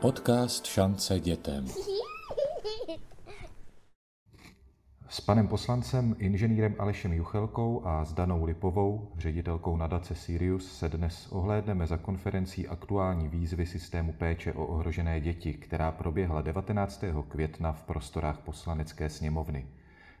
Podcast 0.00 0.66
Šance 0.66 1.20
dětem. 1.20 1.66
S 5.08 5.20
panem 5.20 5.48
poslancem 5.48 6.16
inženýrem 6.18 6.74
Alešem 6.78 7.12
Juchelkou 7.12 7.86
a 7.86 8.04
s 8.04 8.12
Danou 8.12 8.44
Lipovou, 8.44 9.12
ředitelkou 9.16 9.76
nadace 9.76 10.14
Sirius, 10.14 10.78
se 10.78 10.88
dnes 10.88 11.28
ohlédneme 11.30 11.86
za 11.86 11.96
konferencí 11.96 12.68
aktuální 12.68 13.28
výzvy 13.28 13.66
systému 13.66 14.12
péče 14.12 14.52
o 14.52 14.66
ohrožené 14.66 15.20
děti, 15.20 15.54
která 15.54 15.92
proběhla 15.92 16.42
19. 16.42 17.04
května 17.28 17.72
v 17.72 17.82
prostorách 17.82 18.38
poslanecké 18.38 19.10
sněmovny. 19.10 19.66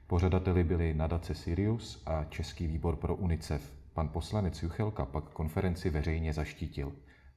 Pořadateli 0.06 0.64
byli 0.64 0.94
nadace 0.94 1.34
Sirius 1.34 2.02
a 2.06 2.24
Český 2.24 2.66
výbor 2.66 2.96
pro 2.96 3.14
UNICEF. 3.14 3.72
Pan 3.94 4.08
poslanec 4.08 4.62
Juchelka 4.62 5.04
pak 5.04 5.24
konferenci 5.24 5.90
veřejně 5.90 6.32
zaštítil. 6.32 6.92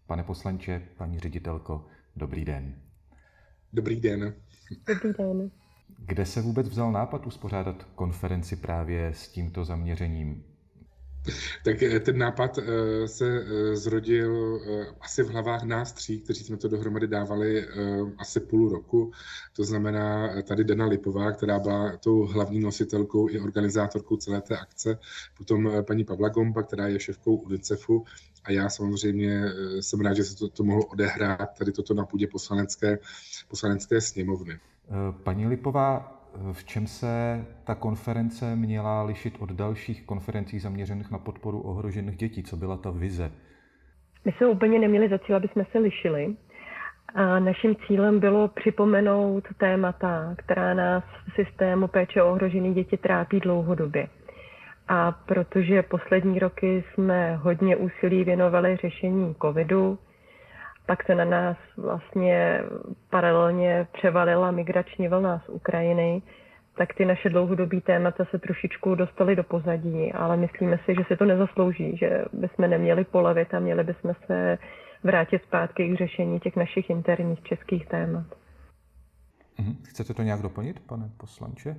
Pane 0.08 0.24
poslanče, 0.24 0.82
paní 0.98 1.20
ředitelko, 1.20 1.86
dobrý 2.16 2.46
den. 2.46 2.76
Dobrý 3.74 4.02
den. 4.02 4.34
Dobrý 4.88 5.14
den. 5.18 5.52
Kde 5.98 6.26
se 6.26 6.42
vůbec 6.42 6.70
vzal 6.70 6.92
nápad 6.92 7.26
uspořádat 7.28 7.84
konferenci 7.84 8.56
právě 8.56 9.08
s 9.08 9.28
tímto 9.28 9.66
zaměřením? 9.66 10.44
Tak 11.64 11.84
eh, 11.84 12.00
ten 12.00 12.18
nápad 12.18 12.58
eh, 12.58 13.08
se 13.08 13.28
eh, 13.28 13.76
zrodil 13.76 14.62
asi 15.02 15.24
v 15.24 15.30
hlavách 15.30 15.64
nás 15.64 15.94
tří, 15.94 16.20
kteří 16.20 16.44
jsme 16.44 16.58
to 16.58 16.68
dohromady 16.68 17.08
dávali 17.08 17.68
asi 18.18 18.40
půl 18.40 18.70
roku. 18.70 19.12
To 19.54 19.64
znamená 19.64 20.30
tady 20.44 20.64
Dana 20.64 20.86
Lipová, 20.86 21.32
která 21.32 21.60
byla 21.60 21.98
tou 21.98 22.26
hlavní 22.26 22.60
nositelkou 22.60 23.30
i 23.30 23.40
organizátorkou 23.40 24.18
celé 24.18 24.42
té 24.42 24.58
akce, 24.58 24.98
potom 25.38 25.72
paní 25.88 26.04
Pavla 26.04 26.30
Gomba, 26.30 26.64
která 26.64 26.88
je 26.88 27.00
šéfkou 27.00 27.36
UNICEFu 27.36 28.06
a 28.44 28.52
já 28.52 28.70
samozřejmě 28.70 29.44
jsem 29.80 30.02
rád, 30.02 30.14
že 30.14 30.24
se 30.24 30.36
to, 30.36 30.50
to 30.50 30.64
mohlo 30.64 30.86
odehrát 30.86 31.58
tady 31.58 31.72
toto 31.72 31.94
na 31.94 32.06
půdě 32.06 32.28
poslanecké, 32.28 33.00
poslanecké 33.48 34.02
sněmovny. 34.02 34.60
Paní 35.24 35.48
Lipová, 35.48 36.21
v 36.52 36.64
čem 36.66 36.88
se 36.88 37.46
ta 37.64 37.76
konference 37.76 38.56
měla 38.56 39.04
lišit 39.04 39.34
od 39.40 39.52
dalších 39.52 40.06
konferencí 40.06 40.60
zaměřených 40.60 41.12
na 41.12 41.18
podporu 41.18 41.62
ohrožených 41.62 42.18
dětí? 42.18 42.44
Co 42.44 42.58
byla 42.58 42.78
ta 42.78 42.92
vize? 42.92 43.32
My 44.26 44.32
jsme 44.32 44.48
úplně 44.48 44.80
neměli 44.80 45.10
za 45.10 45.18
cíl, 45.20 45.36
aby 45.36 45.48
jsme 45.48 45.66
se 45.72 45.80
lišili. 45.80 46.36
A 47.16 47.40
naším 47.40 47.76
cílem 47.88 48.20
bylo 48.20 48.48
připomenout 48.48 49.44
témata, 49.58 50.36
která 50.38 50.74
nás 50.74 51.04
v 51.04 51.46
systému 51.46 51.88
péče 51.88 52.22
o 52.22 52.32
ohrožené 52.32 52.74
děti 52.74 52.98
trápí 52.98 53.40
dlouhodobě. 53.40 54.08
A 54.88 55.12
protože 55.12 55.84
poslední 55.84 56.40
roky 56.40 56.84
jsme 56.94 57.36
hodně 57.36 57.76
úsilí 57.76 58.24
věnovali 58.24 58.78
řešení 58.82 59.36
covidu, 59.42 60.00
pak 60.92 61.06
se 61.06 61.16
na 61.16 61.26
nás 61.26 61.58
vlastně 61.78 62.62
paralelně 63.10 63.88
převalila 63.94 64.52
migrační 64.52 65.08
vlna 65.08 65.42
z 65.46 65.50
Ukrajiny, 65.50 66.22
tak 66.78 66.94
ty 66.94 67.06
naše 67.06 67.30
dlouhodobé 67.30 67.82
témata 67.82 68.26
se 68.26 68.40
trošičku 68.40 68.96
dostaly 68.96 69.36
do 69.36 69.44
pozadí, 69.44 70.14
ale 70.14 70.38
myslíme 70.38 70.80
si, 70.86 70.96
že 70.96 71.04
si 71.08 71.18
to 71.18 71.26
nezaslouží, 71.26 71.98
že 71.98 72.26
bychom 72.34 72.70
neměli 72.70 73.04
polevit 73.04 73.54
a 73.54 73.60
měli 73.60 73.84
bychom 73.84 74.14
se 74.26 74.58
vrátit 75.04 75.42
zpátky 75.44 75.90
k 75.90 75.98
řešení 75.98 76.40
těch 76.40 76.56
našich 76.56 76.90
interních 76.90 77.44
českých 77.44 77.88
témat. 77.88 78.26
Mhm. 79.60 79.76
Chcete 79.84 80.14
to 80.14 80.24
nějak 80.24 80.42
doplnit, 80.42 80.80
pane 80.80 81.10
poslanče? 81.18 81.76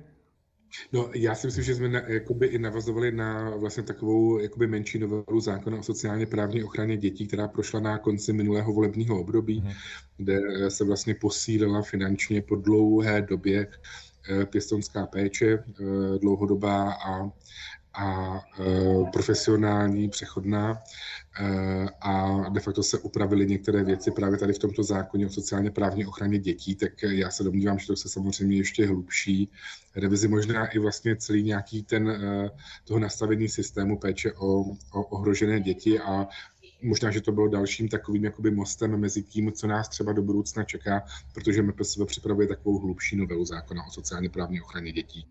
No, 0.91 1.09
já 1.13 1.35
si 1.35 1.47
myslím, 1.47 1.63
že 1.63 1.75
jsme 1.75 1.89
na, 1.89 1.99
jakoby 2.07 2.47
i 2.47 2.59
navazovali 2.59 3.11
na 3.11 3.49
vlastně 3.49 3.83
takovou 3.83 4.39
jakoby 4.39 4.67
menší 4.67 4.99
novelu 4.99 5.39
zákona 5.39 5.77
o 5.77 5.83
sociálně 5.83 6.25
právní 6.25 6.63
ochraně 6.63 6.97
dětí, 6.97 7.27
která 7.27 7.47
prošla 7.47 7.79
na 7.79 7.97
konci 7.97 8.33
minulého 8.33 8.73
volebního 8.73 9.19
období, 9.19 9.59
hmm. 9.59 9.71
kde 10.17 10.41
se 10.69 10.83
vlastně 10.83 11.15
posílila 11.15 11.81
finančně 11.81 12.41
po 12.41 12.55
dlouhé 12.55 13.21
době 13.21 13.67
eh, 14.29 14.45
pěstonská 14.45 15.05
péče, 15.05 15.45
eh, 15.53 16.19
dlouhodobá 16.19 16.93
a 16.93 17.31
a 17.93 18.39
e, 18.59 19.11
profesionální, 19.11 20.09
přechodná 20.09 20.81
e, 21.39 21.85
a 22.01 22.43
de 22.49 22.59
facto 22.59 22.83
se 22.83 22.97
upravily 22.97 23.45
některé 23.45 23.83
věci 23.83 24.11
právě 24.11 24.39
tady 24.39 24.53
v 24.53 24.59
tomto 24.59 24.83
zákoně 24.83 25.25
o 25.25 25.29
sociálně 25.29 25.71
právní 25.71 26.05
ochraně 26.05 26.39
dětí, 26.39 26.75
tak 26.75 26.91
já 27.03 27.31
se 27.31 27.43
domnívám, 27.43 27.79
že 27.79 27.87
to 27.87 27.95
se 27.95 28.09
samozřejmě 28.09 28.57
ještě 28.57 28.87
hlubší 28.87 29.49
revizi, 29.95 30.27
možná 30.27 30.67
i 30.67 30.79
vlastně 30.79 31.15
celý 31.15 31.43
nějaký 31.43 31.83
ten 31.83 32.09
e, 32.09 32.49
toho 32.83 32.99
nastavení 32.99 33.49
systému 33.49 33.97
péče 33.97 34.33
o, 34.33 34.61
o 34.91 35.03
ohrožené 35.03 35.59
děti 35.59 35.99
a 35.99 36.27
možná, 36.83 37.11
že 37.11 37.21
to 37.21 37.31
bylo 37.31 37.47
dalším 37.47 37.89
takovým 37.89 38.23
jakoby 38.23 38.51
mostem 38.51 38.99
mezi 38.99 39.23
tím, 39.23 39.51
co 39.51 39.67
nás 39.67 39.89
třeba 39.89 40.13
do 40.13 40.21
budoucna 40.21 40.63
čeká, 40.63 41.03
protože 41.33 41.61
MPSV 41.61 42.05
připravuje 42.05 42.47
takovou 42.47 42.79
hlubší 42.79 43.15
novelu 43.15 43.45
zákona 43.45 43.83
o 43.83 43.91
sociálně 43.91 44.29
právní 44.29 44.61
ochraně 44.61 44.91
dětí. 44.91 45.27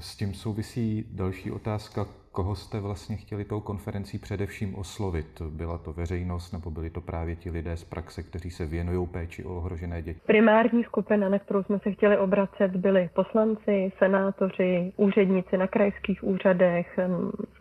S 0.00 0.16
tím 0.16 0.34
souvisí 0.34 1.06
další 1.12 1.50
otázka, 1.50 2.06
koho 2.32 2.54
jste 2.54 2.80
vlastně 2.80 3.16
chtěli 3.16 3.44
tou 3.44 3.60
konferencí 3.60 4.18
především 4.18 4.74
oslovit? 4.74 5.42
Byla 5.50 5.78
to 5.78 5.92
veřejnost 5.92 6.52
nebo 6.52 6.70
byli 6.70 6.90
to 6.90 7.00
právě 7.00 7.36
ti 7.36 7.50
lidé 7.50 7.76
z 7.76 7.84
praxe, 7.84 8.22
kteří 8.22 8.50
se 8.50 8.66
věnují 8.66 9.06
péči 9.06 9.44
o 9.44 9.56
ohrožené 9.56 10.02
děti? 10.02 10.20
Primární 10.26 10.84
skupina, 10.84 11.28
na 11.28 11.38
kterou 11.38 11.62
jsme 11.62 11.78
se 11.78 11.92
chtěli 11.92 12.18
obracet, 12.18 12.76
byli 12.76 13.10
poslanci, 13.14 13.92
senátoři, 13.98 14.92
úředníci 14.96 15.56
na 15.56 15.66
krajských 15.66 16.24
úřadech, 16.24 16.98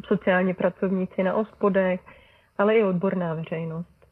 sociální 0.05 0.53
pracovníci 0.53 1.23
na 1.23 1.33
ospodech, 1.33 1.99
ale 2.57 2.75
i 2.75 2.83
odborná 2.83 3.33
veřejnost. 3.33 4.05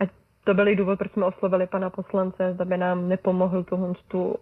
A 0.00 0.04
to 0.44 0.54
byl 0.54 0.76
důvod, 0.76 0.98
proč 0.98 1.12
jsme 1.12 1.26
oslovili 1.26 1.66
pana 1.66 1.90
poslance, 1.90 2.52
zda 2.54 2.64
by 2.64 2.76
nám 2.76 3.08
nepomohl 3.08 3.64
tu 4.08 4.36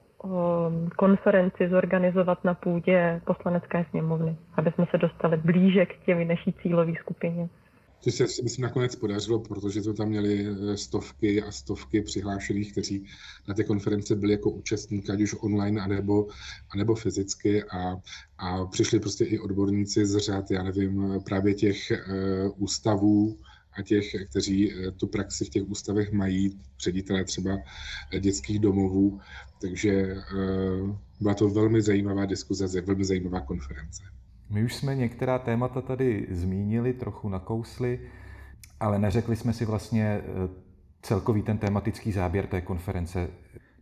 konferenci 0.96 1.68
zorganizovat 1.68 2.44
na 2.44 2.54
půdě 2.54 3.20
poslanecké 3.26 3.86
sněmovny, 3.90 4.36
aby 4.54 4.72
jsme 4.72 4.86
se 4.90 4.98
dostali 4.98 5.36
blíže 5.36 5.86
k 5.86 6.04
těm 6.06 6.28
naší 6.28 6.54
cílové 6.62 6.92
skupině. 7.00 7.48
To 8.04 8.10
se 8.10 8.42
myslím 8.42 8.62
nakonec 8.62 8.96
podařilo, 8.96 9.38
protože 9.40 9.82
to 9.82 9.94
tam 9.94 10.08
měli 10.08 10.46
eh, 10.46 10.76
stovky 10.76 11.42
a 11.42 11.52
stovky 11.52 12.02
přihlášených, 12.02 12.72
kteří 12.72 13.04
na 13.48 13.54
té 13.54 13.64
konference 13.64 14.16
byli 14.16 14.32
jako 14.32 14.50
účastníky, 14.50 15.12
ať 15.12 15.20
už 15.20 15.36
online, 15.40 15.80
anebo, 15.80 16.26
anebo 16.70 16.94
fyzicky 16.94 17.64
a, 17.64 17.96
a 18.38 18.66
přišli 18.66 19.00
prostě 19.00 19.24
i 19.24 19.38
odborníci 19.38 20.06
z 20.06 20.16
řad, 20.18 20.50
já 20.50 20.62
nevím, 20.62 21.20
právě 21.24 21.54
těch 21.54 21.92
uh, 21.92 22.62
ústavů, 22.62 23.36
a 23.72 23.82
těch, 23.82 24.04
kteří 24.30 24.72
eh, 24.72 24.90
tu 24.90 25.06
praxi 25.06 25.44
v 25.44 25.48
těch 25.48 25.68
ústavech 25.68 26.12
mají, 26.12 26.60
ředitelé 26.80 27.24
třeba 27.24 27.58
eh, 28.12 28.20
dětských 28.20 28.58
domovů. 28.58 29.20
Takže 29.60 29.90
eh, 29.90 30.16
byla 31.20 31.34
to 31.34 31.48
velmi 31.48 31.82
zajímavá 31.82 32.26
diskuze, 32.26 32.80
velmi 32.80 33.04
zajímavá 33.04 33.40
konference. 33.40 34.02
My 34.50 34.64
už 34.64 34.74
jsme 34.74 34.94
některá 34.94 35.38
témata 35.38 35.80
tady 35.80 36.26
zmínili, 36.30 36.92
trochu 36.92 37.28
nakousli, 37.28 38.00
ale 38.80 38.98
neřekli 38.98 39.36
jsme 39.36 39.52
si 39.52 39.64
vlastně 39.64 40.20
celkový 41.02 41.42
ten 41.42 41.58
tematický 41.58 42.12
záběr 42.12 42.46
té 42.46 42.60
konference. 42.60 43.28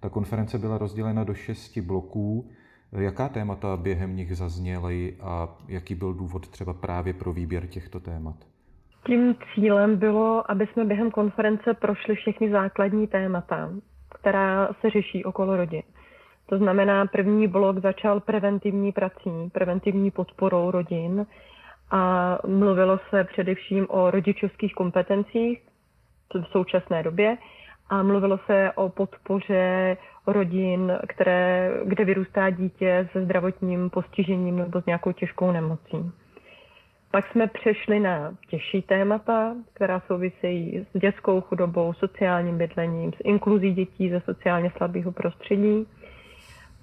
Ta 0.00 0.08
konference 0.08 0.58
byla 0.58 0.78
rozdělena 0.78 1.24
do 1.24 1.34
šesti 1.34 1.80
bloků. 1.80 2.50
Jaká 2.92 3.28
témata 3.28 3.76
během 3.76 4.16
nich 4.16 4.36
zazněly 4.36 5.16
a 5.20 5.58
jaký 5.68 5.94
byl 5.94 6.14
důvod 6.14 6.48
třeba 6.48 6.74
právě 6.74 7.12
pro 7.12 7.32
výběr 7.32 7.66
těchto 7.66 8.00
témat? 8.00 8.44
Tím 9.08 9.36
cílem 9.54 9.96
bylo, 9.96 10.50
aby 10.50 10.66
jsme 10.66 10.84
během 10.84 11.10
konference 11.10 11.74
prošli 11.74 12.14
všechny 12.14 12.50
základní 12.50 13.06
témata, 13.06 13.70
která 14.20 14.68
se 14.80 14.90
řeší 14.90 15.24
okolo 15.24 15.56
rodin. 15.56 15.82
To 16.46 16.58
znamená, 16.58 17.06
první 17.06 17.48
blok 17.48 17.78
začal 17.78 18.20
preventivní 18.20 18.92
prací, 18.92 19.30
preventivní 19.52 20.10
podporou 20.10 20.70
rodin 20.70 21.26
a 21.90 22.38
mluvilo 22.46 23.00
se 23.10 23.24
především 23.24 23.86
o 23.90 24.10
rodičovských 24.10 24.74
kompetencích 24.74 25.62
v 26.34 26.44
současné 26.52 27.02
době 27.02 27.36
a 27.90 28.02
mluvilo 28.02 28.38
se 28.46 28.72
o 28.74 28.88
podpoře 28.88 29.96
rodin, 30.26 30.98
které, 31.08 31.70
kde 31.84 32.04
vyrůstá 32.04 32.50
dítě 32.50 33.08
se 33.12 33.24
zdravotním 33.24 33.90
postižením 33.90 34.56
nebo 34.56 34.82
s 34.82 34.86
nějakou 34.86 35.12
těžkou 35.12 35.52
nemocí. 35.52 36.12
Pak 37.10 37.26
jsme 37.32 37.46
přešli 37.46 38.00
na 38.00 38.34
těžší 38.48 38.82
témata, 38.82 39.54
která 39.74 40.00
souvisejí 40.06 40.86
s 40.94 40.98
dětskou 40.98 41.40
chudobou, 41.40 41.92
sociálním 41.92 42.58
bydlením, 42.58 43.12
s 43.12 43.16
inkluzí 43.24 43.72
dětí 43.72 44.10
ze 44.10 44.20
sociálně 44.20 44.72
slabého 44.76 45.12
prostředí. 45.12 45.86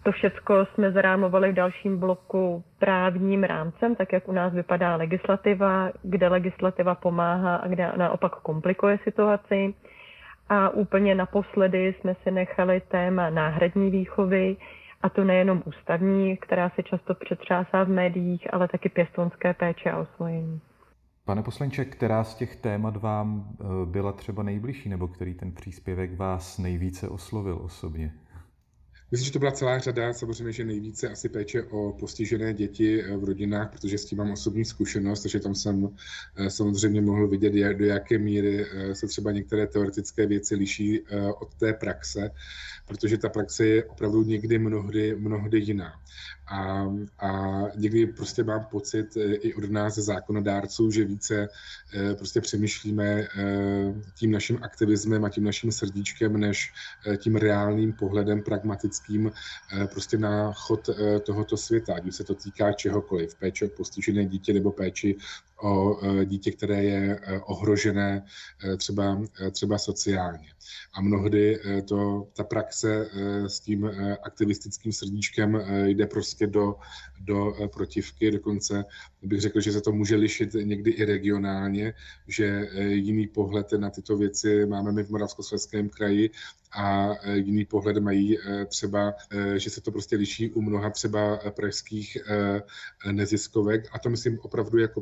To 0.04 0.12
všechno 0.12 0.66
jsme 0.66 0.92
zarámovali 0.92 1.52
v 1.52 1.56
dalším 1.56 2.00
bloku 2.00 2.64
právním 2.80 3.44
rámcem, 3.44 3.96
tak 3.96 4.14
jak 4.14 4.28
u 4.28 4.32
nás 4.32 4.54
vypadá 4.54 4.96
legislativa, 4.96 5.92
kde 6.04 6.28
legislativa 6.28 6.96
pomáhá 6.96 7.56
a 7.56 7.68
kde 7.68 7.92
naopak 7.98 8.36
komplikuje 8.36 9.00
situaci. 9.04 9.74
A 10.50 10.70
úplně 10.70 11.16
naposledy 11.16 11.94
jsme 11.94 12.16
si 12.24 12.32
nechali 12.32 12.82
téma 12.82 13.30
náhradní 13.30 13.90
výchovy, 13.92 14.58
a 15.06 15.10
to 15.10 15.24
nejenom 15.24 15.64
ústavní, 15.66 16.38
která 16.38 16.70
se 16.70 16.84
často 16.84 17.16
přetřásá 17.16 17.84
v 17.84 17.90
médiích, 17.90 18.54
ale 18.54 18.68
taky 18.68 18.90
pěstonské 18.90 19.54
péče 19.54 19.92
a 19.92 19.98
osvojení. 19.98 20.62
Pane 21.26 21.44
poslanče, 21.44 21.86
která 21.86 22.24
z 22.24 22.36
těch 22.36 22.56
témat 22.56 22.98
vám 22.98 23.48
byla 23.86 24.12
třeba 24.12 24.44
nejbližší, 24.44 24.90
nebo 24.90 25.08
který 25.08 25.34
ten 25.34 25.52
příspěvek 25.52 26.18
vás 26.18 26.58
nejvíce 26.58 27.10
oslovil 27.10 27.60
osobně? 27.62 28.14
Myslím, 29.12 29.26
že 29.26 29.32
to 29.32 29.40
byla 29.40 29.52
celá 29.52 29.80
řada, 29.80 30.14
samozřejmě, 30.14 30.52
že 30.52 30.66
nejvíce 30.66 31.10
asi 31.10 31.30
péče 31.30 31.64
o 31.64 31.94
postižené 32.00 32.54
děti 32.54 33.04
eh, 33.04 33.18
v 33.18 33.24
rodinách, 33.24 33.72
protože 33.72 33.98
s 33.98 34.06
tím 34.06 34.18
mám 34.18 34.32
osobní 34.32 34.66
zkušenost, 34.66 35.22
takže 35.22 35.40
tam 35.40 35.56
jsem 35.56 35.90
eh, 36.36 36.50
samozřejmě 36.50 37.02
mohl 37.02 37.28
vidět, 37.28 37.54
do 37.74 37.86
jaké 37.86 38.18
míry 38.18 38.66
eh, 38.66 38.96
se 38.96 39.08
třeba 39.08 39.32
některé 39.32 39.68
teoretické 39.68 40.26
věci 40.26 40.56
liší 40.56 41.02
od 41.40 41.54
té 41.54 41.74
praxe, 41.74 42.32
protože 42.88 43.18
ta 43.18 43.30
praxe 43.30 43.66
je 43.66 43.84
opravdu 43.84 44.24
někdy 44.24 44.60
mnohdy, 44.60 45.16
mnohdy 45.16 45.60
jiná. 45.60 45.94
A, 46.48 46.86
a 47.20 47.62
někdy 47.76 48.08
prostě 48.08 48.44
mám 48.44 48.66
pocit 48.66 49.18
i 49.18 49.54
od 49.54 49.72
nás 49.72 49.96
zákonodárců, 49.96 50.92
že 50.92 51.06
více 51.06 51.48
prostě 52.18 52.42
přemýšlíme 52.42 53.28
tím 54.16 54.32
naším 54.32 54.60
aktivismem 54.62 55.26
a 55.26 55.30
tím 55.30 55.44
naším 55.44 55.72
srdíčkem, 55.72 56.38
než 56.38 56.74
tím 57.18 57.36
reálným 57.36 57.94
pohledem 57.94 58.44
pragmatickým 58.44 58.95
kritickým 58.96 59.32
eh, 59.74 59.88
prostě 59.88 60.18
na 60.18 60.54
chod 60.54 60.90
eh, 60.90 61.20
tohoto 61.20 61.58
světa, 61.58 61.96
ať 61.96 62.14
se 62.14 62.24
to 62.24 62.36
týká 62.36 62.72
čehokoliv, 62.74 63.36
péče 63.36 63.66
o 63.66 63.70
postižené 63.70 64.26
dítě 64.26 64.54
nebo 64.54 64.72
péči 64.72 65.18
o 65.62 66.00
eh, 66.02 66.26
dítě, 66.26 66.52
které 66.52 66.84
je 66.84 67.20
ohrožené 67.46 68.26
třeba, 68.78 69.22
třeba 69.52 69.78
sociálně. 69.78 70.48
A 70.94 71.02
mnohdy 71.02 71.60
to, 71.88 72.28
ta 72.34 72.44
praxe 72.44 73.10
s 73.48 73.60
tím 73.60 73.92
aktivistickým 74.24 74.92
srdíčkem 74.92 75.62
jde 75.86 76.08
prostě 76.08 76.48
do, 76.48 76.76
do 77.20 77.54
protivky, 77.74 78.32
dokonce 78.32 78.86
bych 79.22 79.42
řekl, 79.42 79.62
že 79.62 79.72
se 79.72 79.82
to 79.82 79.92
může 79.92 80.16
lišit 80.16 80.54
někdy 80.54 80.92
i 80.92 81.06
regionálně, 81.06 81.94
že 82.28 82.70
jiný 82.88 83.28
pohled 83.28 83.72
na 83.72 83.90
tyto 83.90 84.18
věci 84.18 84.66
máme 84.66 84.92
my 84.92 85.04
v 85.04 85.10
Moravskoslezském 85.10 85.90
kraji 85.90 86.30
a 86.76 87.16
e, 87.22 87.38
jiný 87.38 87.66
pohled 87.66 87.98
mají 87.98 88.40
e, 88.40 88.66
třeba, 88.66 89.14
e, 89.32 89.60
že 89.60 89.70
se 89.70 89.82
to 89.82 89.92
prostě 89.92 90.16
liší 90.16 90.52
u 90.52 90.62
mnoha 90.62 90.90
třeba 90.90 91.40
pražských 91.50 92.18
neziskovek 93.12 93.90
a 93.92 94.00
to 94.00 94.10
myslím 94.10 94.40
opravdu 94.40 94.78
jako 94.78 95.02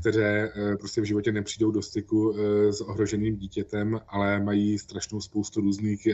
které 0.00 0.52
prostě 0.78 1.00
v 1.00 1.04
životě 1.04 1.32
nepřijdou 1.32 1.70
do 1.70 1.82
styku 1.82 2.34
s 2.70 2.80
ohroženým 2.80 3.36
dítětem, 3.36 4.00
ale 4.08 4.40
mají 4.40 4.78
strašnou 4.78 5.20
spoustu 5.20 5.60
různých 5.60 6.08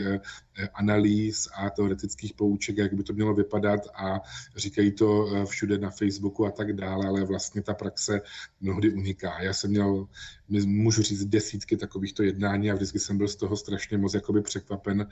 analýz 0.73 1.47
a 1.57 1.69
teoretických 1.69 2.33
pouček, 2.33 2.77
jak 2.77 2.93
by 2.93 3.03
to 3.03 3.13
mělo 3.13 3.33
vypadat 3.33 3.81
a 3.95 4.21
říkají 4.55 4.91
to 4.91 5.29
všude 5.45 5.77
na 5.77 5.89
Facebooku 5.89 6.45
a 6.45 6.51
tak 6.51 6.73
dále, 6.73 7.07
ale 7.07 7.23
vlastně 7.23 7.61
ta 7.61 7.73
praxe 7.73 8.21
mnohdy 8.61 8.89
uniká. 8.89 9.41
Já 9.41 9.53
jsem 9.53 9.69
měl 9.69 10.07
můžu 10.49 11.01
říct 11.01 11.25
desítky 11.25 11.77
takovýchto 11.77 12.23
jednání 12.23 12.71
a 12.71 12.75
vždycky 12.75 12.99
jsem 12.99 13.17
byl 13.17 13.27
z 13.27 13.35
toho 13.35 13.57
strašně 13.57 13.97
moc 13.97 14.13
jakoby 14.13 14.41
překvapen, 14.41 15.07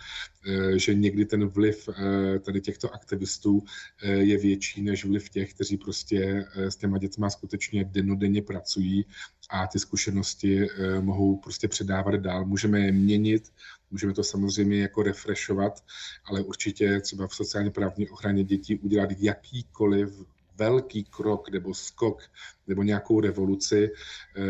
eh, 0.48 0.80
že 0.80 0.94
někdy 0.94 1.26
ten 1.26 1.46
vliv 1.46 1.90
eh, 1.90 2.40
tady 2.40 2.62
těchto 2.62 2.94
aktivistů 2.94 3.64
eh, 4.04 4.12
je 4.12 4.38
větší 4.38 4.82
než 4.82 5.06
vliv 5.06 5.30
těch, 5.30 5.54
kteří 5.54 5.78
prostě 5.78 6.46
s 6.56 6.76
těma 6.76 6.98
dětma 6.98 7.30
skutečně 7.30 7.84
denodenně 7.84 8.35
pracují 8.42 9.06
a 9.50 9.68
ty 9.68 9.80
zkušenosti 9.80 10.68
mohou 11.02 11.38
prostě 11.38 11.68
předávat 11.68 12.16
dál. 12.16 12.46
Můžeme 12.46 12.80
je 12.80 12.92
měnit, 12.92 13.54
můžeme 13.92 14.14
to 14.14 14.24
samozřejmě 14.24 14.82
jako 14.82 15.04
refreshovat, 15.04 15.84
ale 16.26 16.42
určitě 16.42 17.02
třeba 17.02 17.28
v 17.28 17.36
sociálně 17.36 17.72
právní 17.72 18.10
ochraně 18.10 18.44
dětí 18.44 18.80
udělat 18.80 19.10
jakýkoliv 19.18 20.26
velký 20.58 21.04
krok 21.04 21.50
nebo 21.50 21.74
skok 21.74 22.22
nebo 22.68 22.84
nějakou 22.84 23.20
revoluci 23.20 23.92
eh, 24.36 24.42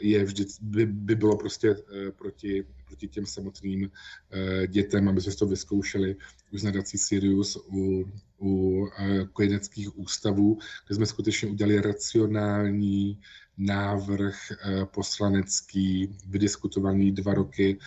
je 0.00 0.24
vždy, 0.24 0.44
by, 0.60 0.86
by 0.86 1.14
bylo 1.14 1.36
prostě 1.36 1.70
eh, 1.70 2.10
proti, 2.10 2.66
proti 2.86 3.08
těm 3.08 3.26
samotným 3.26 3.90
eh, 4.30 4.66
dětem, 4.66 5.08
aby 5.08 5.20
jsme 5.20 5.34
to 5.34 5.46
vyzkoušeli. 5.46 6.16
Už 6.52 6.62
nadací 6.62 6.98
Sirius 6.98 7.56
u, 7.56 8.04
u 8.40 8.86
kojeneckých 9.32 9.98
ústavů, 9.98 10.58
kde 10.86 10.96
jsme 10.96 11.06
skutečně 11.06 11.48
udělali 11.48 11.80
racionální 11.80 13.20
návrh 13.58 14.36
poslanecký, 14.84 16.18
vydiskutovaný 16.26 17.12
dva 17.12 17.34
roky 17.34 17.78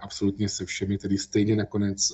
absolutně 0.00 0.48
se 0.48 0.64
všemi, 0.64 0.98
který 0.98 1.18
stejně 1.18 1.56
nakonec 1.56 2.12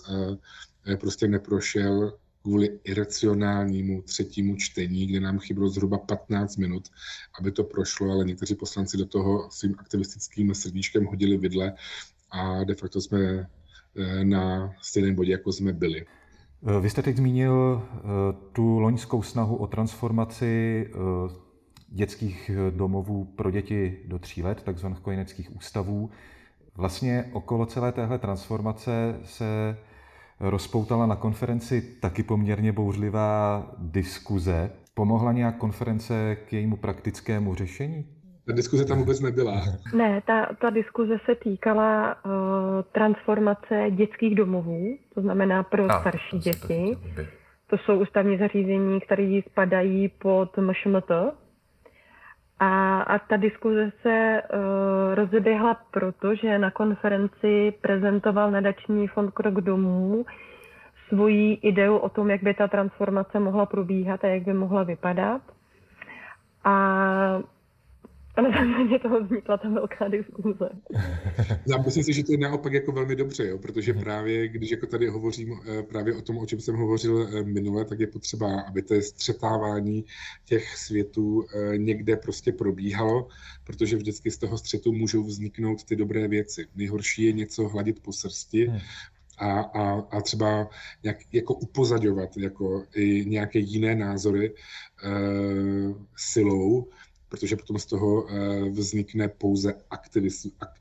prostě 1.00 1.28
neprošel 1.28 2.18
kvůli 2.42 2.78
iracionálnímu 2.84 4.02
třetímu 4.02 4.56
čtení, 4.56 5.06
kde 5.06 5.20
nám 5.20 5.38
chybilo 5.38 5.68
zhruba 5.68 5.98
15 5.98 6.56
minut, 6.56 6.88
aby 7.40 7.52
to 7.52 7.64
prošlo, 7.64 8.12
ale 8.12 8.24
někteří 8.24 8.54
poslanci 8.54 8.96
do 8.96 9.06
toho 9.06 9.50
svým 9.50 9.74
aktivistickým 9.78 10.54
srdíčkem 10.54 11.04
hodili 11.04 11.36
vidle 11.36 11.72
a 12.30 12.64
de 12.64 12.74
facto 12.74 13.00
jsme 13.00 13.20
eh, 13.96 14.24
na 14.24 14.72
stejném 14.82 15.14
bodě, 15.14 15.32
jako 15.32 15.52
jsme 15.52 15.72
byli. 15.72 16.06
Eh, 16.76 16.80
vy 16.80 16.90
jste 16.90 17.02
teď 17.02 17.16
zmínil 17.16 17.82
eh, 17.82 18.00
tu 18.52 18.78
loňskou 18.78 19.22
snahu 19.22 19.56
o 19.56 19.66
transformaci 19.66 20.86
dětských 21.88 22.50
domovů 22.70 23.24
pro 23.24 23.50
děti 23.50 23.98
do 24.06 24.18
tří 24.18 24.42
let, 24.42 24.62
takzvaných 24.62 25.00
kojeneckých 25.00 25.56
ústavů. 25.56 26.10
Vlastně 26.74 27.30
okolo 27.32 27.66
celé 27.66 27.92
téhle 27.92 28.18
transformace 28.18 29.20
se 29.24 29.76
rozpoutala 30.40 31.06
na 31.06 31.16
konferenci 31.16 31.82
taky 32.00 32.22
poměrně 32.22 32.72
bouřlivá 32.72 33.66
diskuze. 33.78 34.70
Pomohla 34.94 35.32
nějak 35.32 35.56
konference 35.56 36.36
k 36.48 36.52
jejímu 36.52 36.76
praktickému 36.76 37.54
řešení? 37.54 38.06
Ta 38.46 38.52
diskuze 38.52 38.84
tam 38.84 38.98
vůbec 38.98 39.20
nebyla. 39.20 39.62
Ne, 39.94 40.22
ta, 40.26 40.48
ta 40.60 40.70
diskuze 40.70 41.16
se 41.24 41.34
týkala 41.34 42.14
uh, 42.24 42.30
transformace 42.92 43.86
dětských 43.90 44.34
domovů, 44.34 44.98
to 45.14 45.20
znamená 45.20 45.62
pro 45.62 45.90
A, 45.90 46.00
starší 46.00 46.38
děti. 46.38 46.96
To 47.66 47.78
jsou 47.78 48.00
ústavní 48.00 48.38
zařízení, 48.38 49.00
které 49.00 49.40
spadají 49.50 50.08
pod 50.08 50.58
MŠMT, 50.58 51.10
a, 52.60 53.00
a 53.02 53.18
ta 53.18 53.36
diskuze 53.36 53.92
se 54.02 54.42
uh, 54.42 55.14
rozeběhla 55.14 55.76
proto, 55.90 56.34
že 56.34 56.58
na 56.58 56.70
konferenci 56.70 57.72
prezentoval 57.80 58.50
nadační 58.50 59.08
fond 59.08 59.30
Krok 59.30 59.54
domů 59.54 60.24
svoji 61.08 61.54
ideu 61.54 61.96
o 61.96 62.08
tom, 62.08 62.30
jak 62.30 62.42
by 62.42 62.54
ta 62.54 62.68
transformace 62.68 63.40
mohla 63.40 63.66
probíhat 63.66 64.24
a 64.24 64.28
jak 64.28 64.42
by 64.42 64.54
mohla 64.54 64.82
vypadat. 64.82 65.42
A 66.64 67.40
a 68.34 68.40
na 68.40 68.50
základě 68.50 68.98
toho 68.98 69.24
vznikla 69.24 69.56
ta 69.56 69.68
velká 69.68 70.08
diskuze. 70.08 70.68
Já 71.66 71.76
myslím 71.84 72.04
si, 72.04 72.12
že 72.12 72.24
to 72.24 72.32
je 72.32 72.38
naopak 72.38 72.72
jako 72.72 72.92
velmi 72.92 73.16
dobře, 73.16 73.46
jo, 73.46 73.58
protože 73.58 73.94
právě, 73.94 74.48
když 74.48 74.70
jako 74.70 74.86
tady 74.86 75.08
hovořím 75.08 75.52
eh, 75.52 75.82
právě 75.82 76.14
o 76.14 76.22
tom, 76.22 76.38
o 76.38 76.46
čem 76.46 76.60
jsem 76.60 76.76
hovořil 76.76 77.28
eh, 77.28 77.42
minule, 77.42 77.84
tak 77.84 78.00
je 78.00 78.06
potřeba, 78.06 78.60
aby 78.60 78.82
to 78.82 79.02
střetávání 79.02 80.04
těch 80.44 80.76
světů 80.76 81.44
eh, 81.54 81.78
někde 81.78 82.16
prostě 82.16 82.52
probíhalo, 82.52 83.28
protože 83.64 83.96
vždycky 83.96 84.30
z 84.30 84.38
toho 84.38 84.58
střetu 84.58 84.92
můžou 84.92 85.22
vzniknout 85.22 85.84
ty 85.84 85.96
dobré 85.96 86.28
věci. 86.28 86.66
Nejhorší 86.76 87.22
je 87.22 87.32
něco 87.32 87.68
hladit 87.68 88.02
po 88.02 88.12
srsti, 88.12 88.66
hmm. 88.66 88.78
a, 89.38 89.60
a, 89.60 90.00
a 90.10 90.20
třeba 90.20 90.68
nějak 91.02 91.16
jako 91.32 91.54
upozadovat 91.54 92.36
jako 92.36 92.84
i 92.94 93.24
nějaké 93.26 93.58
jiné 93.58 93.94
názory 93.94 94.50
e, 94.50 95.10
silou, 96.16 96.88
protože 97.30 97.56
potom 97.56 97.78
z 97.78 97.86
toho 97.86 98.26
eh, 98.26 98.70
vznikne 98.70 99.28
pouze 99.28 99.74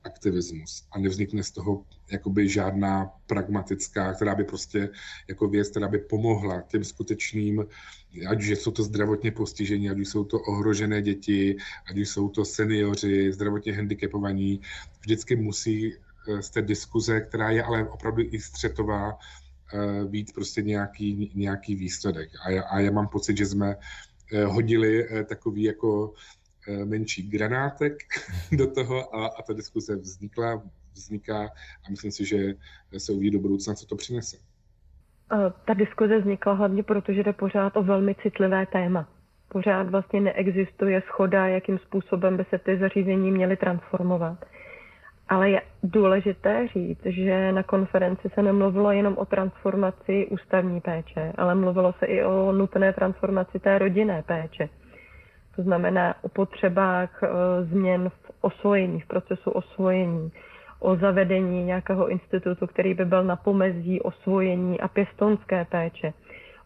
aktivismus 0.04 0.84
a 0.92 1.00
nevznikne 1.00 1.44
z 1.44 1.52
toho 1.52 1.86
jakoby 2.12 2.50
žádná 2.50 3.06
pragmatická, 3.28 4.14
která 4.14 4.36
by 4.36 4.44
prostě 4.44 4.90
jako 5.28 5.48
věc, 5.48 5.70
která 5.70 5.88
by 5.88 5.98
pomohla 5.98 6.62
těm 6.62 6.84
skutečným, 6.84 7.66
ať 8.28 8.40
už 8.40 8.48
jsou 8.50 8.72
to 8.72 8.84
zdravotně 8.84 9.32
postižení, 9.32 9.90
ať 9.90 10.00
už 10.00 10.10
jsou 10.10 10.24
to 10.24 10.40
ohrožené 10.40 11.02
děti, 11.02 11.58
ať 11.90 11.98
už 11.98 12.10
jsou 12.10 12.30
to 12.30 12.46
seniori, 12.46 13.34
zdravotně 13.34 13.74
handicapovaní, 13.74 14.62
vždycky 15.02 15.36
musí 15.36 15.94
eh, 15.94 16.42
z 16.42 16.50
té 16.50 16.62
diskuze, 16.62 17.22
která 17.22 17.50
je 17.50 17.64
ale 17.64 17.90
opravdu 17.90 18.24
i 18.32 18.40
střetová, 18.40 19.18
být 20.06 20.30
eh, 20.30 20.34
prostě 20.34 20.62
nějaký, 20.62 21.32
nějaký 21.36 21.76
výsledek. 21.76 22.30
A 22.42 22.50
já, 22.50 22.64
a 22.64 22.80
já 22.80 22.92
mám 22.92 23.08
pocit, 23.08 23.38
že 23.38 23.46
jsme 23.46 23.76
hodili 24.46 25.08
takový 25.26 25.64
jako 25.64 26.14
menší 26.86 27.30
granátek 27.30 27.94
do 28.58 28.72
toho 28.72 29.16
a, 29.16 29.28
a 29.28 29.42
ta 29.42 29.54
diskuse 29.54 29.96
vznikla, 29.96 30.62
vzniká 30.94 31.44
a 31.88 31.90
myslím 31.90 32.12
si, 32.12 32.26
že 32.26 32.54
se 32.98 33.12
uvidí 33.12 33.32
do 33.32 33.40
budoucna, 33.40 33.74
co 33.74 33.86
to 33.86 33.96
přinese. 33.96 34.38
Ta 35.66 35.74
diskuze 35.74 36.20
vznikla 36.20 36.54
hlavně 36.54 36.84
proto, 36.84 37.14
že 37.14 37.24
jde 37.24 37.34
pořád 37.34 37.78
o 37.78 37.84
velmi 37.84 38.16
citlivé 38.16 38.66
téma. 38.66 39.10
Pořád 39.50 39.90
vlastně 39.90 40.22
neexistuje 40.22 41.02
schoda, 41.08 41.48
jakým 41.48 41.78
způsobem 41.78 42.38
by 42.38 42.46
se 42.50 42.58
ty 42.58 42.78
zařízení 42.78 43.32
měly 43.32 43.58
transformovat. 43.58 44.46
Ale 45.28 45.50
je 45.50 45.62
důležité 45.84 46.68
říct, 46.74 47.02
že 47.06 47.52
na 47.52 47.64
konferenci 47.64 48.30
se 48.34 48.42
nemluvilo 48.44 48.92
jenom 48.92 49.18
o 49.18 49.26
transformaci 49.26 50.28
ústavní 50.32 50.82
péče, 50.82 51.34
ale 51.38 51.56
mluvilo 51.56 51.94
se 52.00 52.06
i 52.06 52.24
o 52.24 52.52
nutné 52.52 52.94
transformaci 52.94 53.60
té 53.60 53.78
rodinné 53.78 54.24
péče 54.28 54.70
To 55.56 55.62
znamená 55.62 56.16
o 56.22 56.30
potřebách 56.30 57.24
změn 57.64 58.10
v 58.10 58.32
osvojení, 58.42 59.00
v 59.02 59.08
procesu 59.08 59.52
osvojení, 59.52 60.32
o 60.80 60.96
zavedení 60.96 61.64
nějakého 61.64 62.08
institutu, 62.10 62.68
který 62.68 62.94
by 62.94 63.06
byl 63.06 63.24
na 63.24 63.36
pomezí 63.36 64.02
osvojení 64.02 64.80
a 64.80 64.88
pěstonské 64.88 65.66
péče 65.66 66.14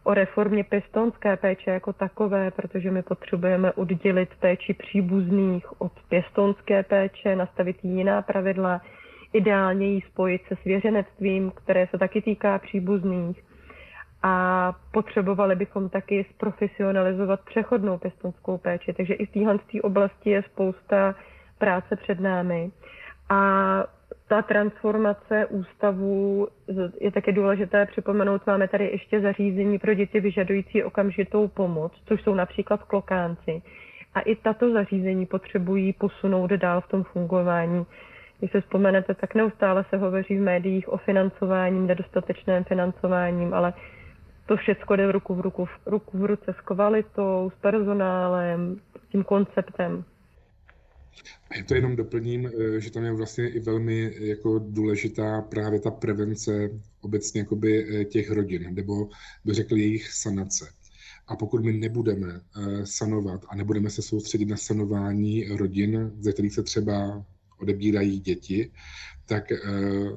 o 0.04 0.14
reformě 0.14 0.64
pěstonské 0.64 1.36
péče 1.36 1.70
jako 1.70 1.92
takové, 1.92 2.50
protože 2.50 2.90
my 2.90 3.02
potřebujeme 3.02 3.72
oddělit 3.72 4.28
péči 4.40 4.74
příbuzných 4.74 5.80
od 5.80 5.92
pěstonské 6.08 6.82
péče, 6.82 7.36
nastavit 7.36 7.76
jiná 7.82 8.22
pravidla, 8.22 8.80
ideálně 9.32 9.86
ji 9.86 10.00
spojit 10.00 10.42
se 10.48 10.56
svěřenectvím, 10.56 11.50
které 11.56 11.86
se 11.86 11.98
taky 11.98 12.22
týká 12.22 12.58
příbuzných. 12.58 13.42
A 14.26 14.72
potřebovali 14.92 15.56
bychom 15.56 15.88
taky 15.88 16.26
zprofesionalizovat 16.34 17.40
přechodnou 17.44 17.98
pěstonskou 17.98 18.58
péči. 18.58 18.92
Takže 18.92 19.14
i 19.14 19.26
v 19.26 19.30
téhle 19.30 19.58
oblasti 19.82 20.30
je 20.30 20.42
spousta 20.42 21.14
práce 21.58 21.96
před 21.96 22.20
námi. 22.20 22.70
A 23.28 23.84
ta 24.28 24.42
transformace 24.42 25.46
ústavu 25.46 26.48
je 27.00 27.10
také 27.12 27.32
důležité 27.32 27.86
připomenout, 27.86 28.46
máme 28.46 28.68
tady 28.68 28.84
ještě 28.84 29.20
zařízení 29.20 29.78
pro 29.78 29.94
děti 29.94 30.20
vyžadující 30.20 30.82
okamžitou 30.84 31.48
pomoc, 31.48 31.92
což 32.06 32.22
jsou 32.22 32.34
například 32.34 32.82
klokánci. 32.82 33.62
A 34.14 34.20
i 34.20 34.36
tato 34.36 34.72
zařízení 34.72 35.26
potřebují 35.26 35.92
posunout 35.92 36.50
dál 36.50 36.80
v 36.80 36.88
tom 36.88 37.04
fungování. 37.04 37.86
Když 38.38 38.50
se 38.52 38.60
vzpomenete, 38.60 39.14
tak 39.14 39.34
neustále 39.34 39.84
se 39.90 39.96
hovoří 39.96 40.36
v 40.38 40.42
médiích 40.42 40.88
o 40.88 40.96
financování, 40.96 41.86
nedostatečném 41.86 42.64
financováním, 42.64 43.54
ale 43.54 43.72
to 44.46 44.56
všechno 44.56 44.96
jde 44.96 45.12
ruku 45.12 45.34
v 45.34 45.40
ruku, 45.40 45.68
ruku 45.86 46.18
v 46.18 46.24
ruce 46.24 46.54
s 46.58 46.64
kvalitou, 46.64 47.50
s 47.56 47.60
personálem, 47.60 48.80
s 49.06 49.08
tím 49.08 49.24
konceptem. 49.24 50.04
A 51.50 51.56
je 51.56 51.64
to 51.64 51.74
jenom 51.74 51.96
doplním, 51.96 52.46
eh, 52.46 52.80
že 52.80 52.90
tam 52.90 53.04
je 53.04 53.12
vlastně 53.12 53.48
i 53.48 53.60
velmi 53.60 54.14
jako 54.18 54.58
důležitá 54.58 55.42
právě 55.42 55.80
ta 55.80 55.90
prevence 55.90 56.70
obecně 57.00 57.40
jakoby 57.40 58.00
eh, 58.00 58.04
těch 58.04 58.30
rodin, 58.30 58.74
nebo 58.74 59.08
by 59.44 59.54
řekl 59.54 59.76
jejich 59.76 60.12
sanace. 60.12 60.72
A 61.26 61.36
pokud 61.36 61.64
my 61.64 61.72
nebudeme 61.72 62.40
eh, 62.56 62.86
sanovat 62.86 63.40
a 63.48 63.56
nebudeme 63.56 63.90
se 63.90 64.02
soustředit 64.02 64.46
na 64.46 64.56
sanování 64.56 65.44
rodin, 65.56 66.12
ze 66.18 66.32
kterých 66.32 66.54
se 66.54 66.62
třeba 66.62 67.24
odebírají 67.58 68.20
děti, 68.20 68.70
tak 69.26 69.52
Eh, 69.52 70.16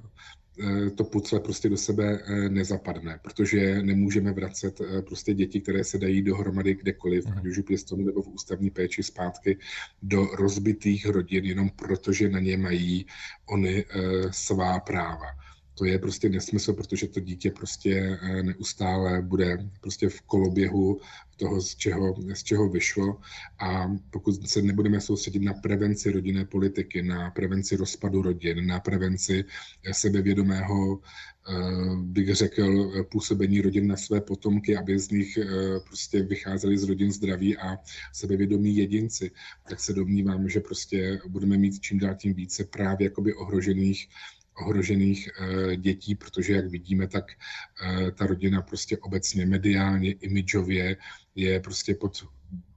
to 0.95 1.03
pucle 1.03 1.39
prostě 1.39 1.69
do 1.69 1.77
sebe 1.77 2.19
eh, 2.25 2.49
nezapadne, 2.49 3.19
protože 3.23 3.81
nemůžeme 3.81 4.31
vracet 4.31 4.81
eh, 4.81 5.01
prostě 5.01 5.33
děti, 5.33 5.61
které 5.61 5.83
se 5.83 5.97
dají 5.97 6.21
dohromady 6.21 6.75
kdekoliv, 6.75 7.25
ať 7.37 7.45
už 7.45 7.59
pěstonu 7.59 8.05
nebo 8.05 8.21
v 8.21 8.27
ústavní 8.27 8.69
péči 8.69 9.03
zpátky 9.03 9.57
do 10.03 10.25
rozbitých 10.25 11.05
rodin, 11.05 11.45
jenom 11.45 11.69
protože 11.69 12.29
na 12.29 12.39
ně 12.39 12.57
mají 12.57 13.05
oni 13.45 13.85
svá 14.31 14.79
práva 14.79 15.46
to 15.77 15.85
je 15.85 15.99
prostě 15.99 16.29
nesmysl, 16.29 16.73
protože 16.73 17.07
to 17.07 17.19
dítě 17.19 17.51
prostě 17.51 18.19
eh, 18.21 18.43
neustále 18.43 19.21
bude 19.21 19.69
prostě 19.81 20.09
v 20.09 20.21
koloběhu 20.21 20.99
toho, 21.37 21.61
z 21.61 21.75
čeho, 21.75 22.15
z 22.33 22.43
čeho 22.43 22.69
vyšlo. 22.69 23.19
A 23.59 23.91
pokud 24.09 24.49
se 24.49 24.61
nebudeme 24.61 25.01
soustředit 25.01 25.39
na 25.39 25.53
prevenci 25.53 26.11
rodinné 26.11 26.45
politiky, 26.45 27.01
na 27.01 27.31
prevenci 27.31 27.75
rozpadu 27.75 28.21
rodin, 28.21 28.67
na 28.67 28.79
prevenci 28.79 29.45
sebevědomého, 29.91 30.99
eh, 30.99 31.53
bych 32.01 32.35
řekl, 32.35 32.91
působení 33.11 33.61
rodin 33.61 33.87
na 33.87 33.97
své 33.97 34.21
potomky, 34.21 34.77
aby 34.77 34.99
z 34.99 35.09
nich 35.09 35.37
eh, 35.37 35.45
prostě 35.87 36.23
vycházeli 36.23 36.77
z 36.77 36.83
rodin 36.83 37.11
zdraví 37.11 37.57
a 37.57 37.77
sebevědomí 38.13 38.77
jedinci, 38.77 39.31
tak 39.69 39.79
se 39.79 39.93
domnívám, 39.93 40.49
že 40.49 40.59
prostě 40.59 41.19
budeme 41.27 41.57
mít 41.57 41.79
čím 41.79 41.99
dál 41.99 42.15
tím 42.15 42.33
více 42.33 42.63
právě 42.63 43.05
jakoby 43.05 43.33
ohrožených 43.33 44.09
ohrožených 44.57 45.29
eh, 45.29 45.75
dětí, 45.75 46.15
protože 46.15 46.53
jak 46.53 46.67
vidíme, 46.67 47.07
tak 47.07 47.25
eh, 47.31 48.11
ta 48.11 48.25
rodina 48.25 48.61
prostě 48.61 48.97
obecně 48.97 49.45
mediálně, 49.45 50.11
imidžově 50.11 50.97
je 51.35 51.59
prostě 51.59 51.95
pod 51.95 52.27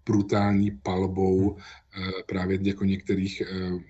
brutální 0.07 0.71
palbou 0.71 1.57
eh, 1.57 2.11
právě 2.27 2.59
jako 2.63 2.85
některých, 2.85 3.43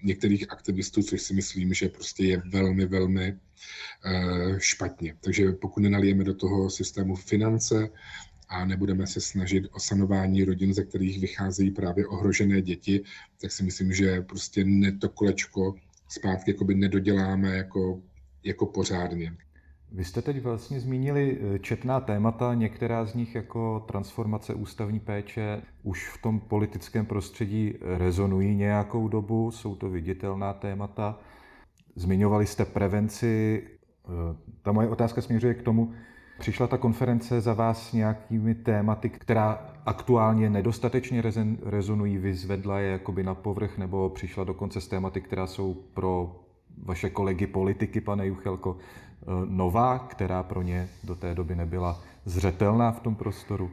některých 0.03 0.53
aktivistů, 0.53 1.03
což 1.03 1.23
si 1.23 1.35
myslím, 1.35 1.75
že 1.75 1.89
prostě 1.89 2.25
je 2.25 2.43
velmi, 2.47 2.87
velmi 2.87 3.37
špatně. 4.59 5.15
Takže 5.21 5.53
pokud 5.53 5.81
nenalijeme 5.81 6.25
do 6.25 6.35
toho 6.35 6.71
systému 6.71 7.17
finance, 7.17 7.91
a 8.51 8.65
nebudeme 8.65 9.07
se 9.07 9.21
snažit 9.21 9.69
o 9.73 9.81
sanování 9.81 10.45
rodin, 10.45 10.75
ze 10.75 10.85
kterých 10.85 11.21
vycházejí 11.21 11.71
právě 11.71 12.07
ohrožené 12.07 12.63
děti, 12.63 13.03
tak 13.41 13.53
si 13.53 13.63
myslím, 13.63 13.93
že 13.93 14.21
prostě 14.23 14.65
ne 14.65 14.93
to 14.93 15.09
kolečko 15.09 15.75
zpátky 16.11 16.51
jakoby 16.51 16.75
nedoděláme 16.75 17.57
jako, 17.57 18.01
jako 18.45 18.67
pořádně. 18.67 19.37
Vy 19.93 20.05
jste 20.05 20.23
teď 20.23 20.43
vlastně 20.43 20.81
zmínili 20.81 21.39
eh, 21.41 21.59
četná 21.59 22.01
témata, 22.01 22.55
některá 22.55 23.05
z 23.05 23.15
nich 23.15 23.35
jako 23.35 23.85
transformace 23.89 24.55
ústavní 24.55 25.01
péče 25.01 25.63
už 25.83 26.09
v 26.09 26.23
tom 26.23 26.41
politickém 26.41 27.07
prostředí 27.07 27.75
rezonují 27.81 28.55
nějakou 28.55 29.09
dobu, 29.09 29.51
jsou 29.51 29.77
to 29.77 29.91
viditelná 29.91 30.53
témata. 30.53 31.19
Zmiňovali 31.97 32.47
jste 32.47 32.65
prevenci. 32.65 33.63
Eh, 34.05 34.37
ta 34.63 34.73
moje 34.73 34.89
otázka 34.89 35.23
směřuje 35.23 35.55
k 35.55 35.63
tomu, 35.63 35.93
Přišla 36.41 36.67
ta 36.67 36.79
konference 36.79 37.41
za 37.41 37.55
vás 37.55 37.89
s 37.89 37.93
nějakými 37.93 38.55
tématy, 38.55 39.09
která 39.09 39.70
aktuálně 39.87 40.51
nedostatečně 40.51 41.23
rezonují, 41.63 42.19
vyzvedla 42.19 42.81
je 42.81 42.91
jakoby 42.91 43.23
na 43.23 43.35
povrch, 43.35 43.79
nebo 43.79 44.11
přišla 44.11 44.45
dokonce 44.45 44.81
s 44.81 44.89
tématy, 44.89 45.21
která 45.21 45.47
jsou 45.47 45.75
pro 45.95 46.41
vaše 46.85 47.11
kolegy 47.11 47.47
politiky, 47.47 48.01
pane 48.01 48.27
Juchelko, 48.27 48.77
eh, 48.79 49.25
nová, 49.45 49.99
která 49.99 50.43
pro 50.43 50.63
ně 50.63 50.89
do 51.05 51.15
té 51.15 51.35
doby 51.35 51.55
nebyla 51.55 52.03
zřetelná 52.25 52.93
v 52.93 53.01
tom 53.01 53.15
prostoru? 53.15 53.71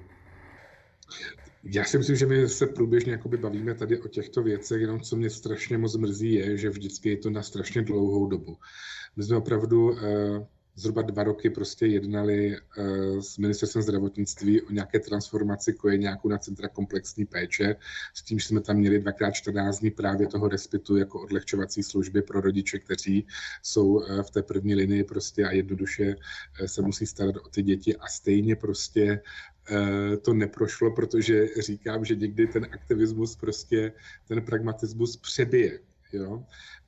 Já 1.64 1.84
si 1.84 1.98
myslím, 1.98 2.16
že 2.16 2.26
my 2.26 2.50
se 2.50 2.68
průběžně 2.68 3.12
jakoby 3.12 3.38
bavíme 3.38 3.74
tady 3.74 4.02
o 4.02 4.08
těchto 4.08 4.44
věcech, 4.44 4.82
jenom 4.82 5.00
co 5.00 5.16
mě 5.16 5.30
strašně 5.30 5.78
moc 5.78 5.96
mrzí 5.96 6.34
je, 6.34 6.58
že 6.58 6.70
vždycky 6.70 7.10
je 7.10 7.18
to 7.18 7.30
na 7.30 7.42
strašně 7.44 7.82
dlouhou 7.82 8.28
dobu. 8.28 8.58
My 9.16 9.24
jsme 9.24 9.38
opravdu 9.38 9.98
eh, 9.98 10.48
zhruba 10.78 11.02
dva 11.02 11.24
roky 11.24 11.50
prostě 11.50 11.86
jednali 11.86 12.58
uh, 12.58 13.20
s 13.20 13.38
ministerstvem 13.38 13.82
zdravotnictví 13.84 14.62
o 14.62 14.72
nějaké 14.72 15.00
transformaci 15.00 15.74
kojeňáku 15.74 16.30
na 16.30 16.38
centra 16.38 16.68
komplexní 16.68 17.26
péče, 17.26 17.76
s 18.14 18.24
tím, 18.24 18.40
že 18.40 18.48
jsme 18.48 18.62
tam 18.62 18.78
měli 18.78 19.00
dvakrát 19.00 19.32
14 19.32 19.80
dní 19.80 19.92
právě 19.92 20.28
toho 20.28 20.48
respitu 20.48 20.98
jako 20.98 21.22
odlehčovací 21.22 21.84
služby 21.84 22.22
pro 22.22 22.42
rodiče, 22.42 22.80
kteří 22.80 23.28
jsou 23.64 23.88
uh, 23.88 24.22
v 24.22 24.30
té 24.30 24.44
první 24.44 24.76
linii 24.76 25.04
prostě 25.04 25.46
a 25.46 25.52
jednoduše 25.52 26.16
uh, 26.16 26.66
se 26.66 26.82
musí 26.82 27.06
starat 27.06 27.36
o 27.36 27.50
ty 27.50 27.64
děti 27.64 27.98
a 27.98 28.08
stejně 28.08 28.56
prostě 28.56 29.22
to 30.22 30.34
neprošlo, 30.34 30.92
protože 30.92 31.48
říkám, 31.60 32.06
že 32.06 32.16
někdy 32.16 32.48
ten 32.48 32.68
aktivismus 32.72 33.36
prostě, 33.36 33.92
ten 34.28 34.42
pragmatismus 34.42 35.18
přebije. 35.18 35.80
Jo? 36.14 36.46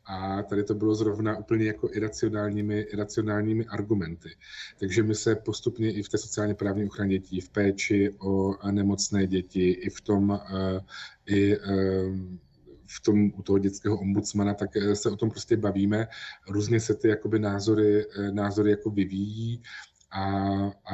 A 0.09 0.43
tady 0.43 0.63
to 0.63 0.73
bylo 0.75 0.95
zrovna 0.95 1.37
úplně 1.37 1.65
jako 1.65 1.89
iracionálními, 1.93 2.79
iracionálními 2.79 3.65
argumenty. 3.65 4.29
Takže 4.79 5.03
my 5.03 5.15
se 5.15 5.35
postupně 5.35 5.91
i 5.91 6.03
v 6.03 6.09
té 6.09 6.17
sociálně 6.17 6.55
právní 6.55 6.85
ochraně 6.85 7.19
dětí, 7.19 7.41
v 7.41 7.49
péči 7.49 8.15
o 8.19 8.55
nemocné 8.71 9.27
děti, 9.27 9.69
i 9.71 9.89
v 9.89 10.01
tom, 10.01 10.39
eh, 10.55 10.81
i 11.25 11.55
eh, 11.55 11.59
v 12.87 13.01
tom, 13.01 13.31
u 13.37 13.41
toho 13.41 13.59
dětského 13.59 13.97
ombudsmana, 13.99 14.53
tak 14.53 14.75
eh, 14.75 14.95
se 14.95 15.09
o 15.09 15.15
tom 15.15 15.29
prostě 15.29 15.57
bavíme. 15.57 16.07
Různě 16.49 16.79
se 16.79 16.95
ty 16.95 17.07
jakoby 17.07 17.39
názory, 17.39 18.05
názory 18.31 18.71
jako 18.71 18.89
vyvíjí 18.89 19.61
a, 20.11 20.21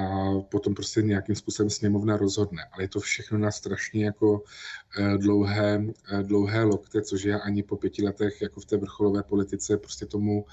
a 0.01 0.31
potom 0.51 0.75
prostě 0.75 1.01
nějakým 1.01 1.35
způsobem 1.35 1.69
sněmovna 1.69 2.17
rozhodne. 2.17 2.63
Ale 2.73 2.83
je 2.83 2.87
to 2.87 2.99
všechno 2.99 3.37
na 3.37 3.51
strašně 3.51 4.05
jako 4.05 4.41
eh, 4.99 5.17
dlouhé, 5.17 5.85
eh, 6.13 6.23
dlouhé 6.23 6.63
lokte, 6.63 7.01
což 7.01 7.23
já 7.23 7.37
ani 7.37 7.63
po 7.63 7.77
pěti 7.77 8.03
letech 8.03 8.41
jako 8.41 8.59
v 8.59 8.65
té 8.65 8.77
vrcholové 8.77 9.23
politice 9.23 9.77
prostě 9.77 10.05
tomu, 10.05 10.45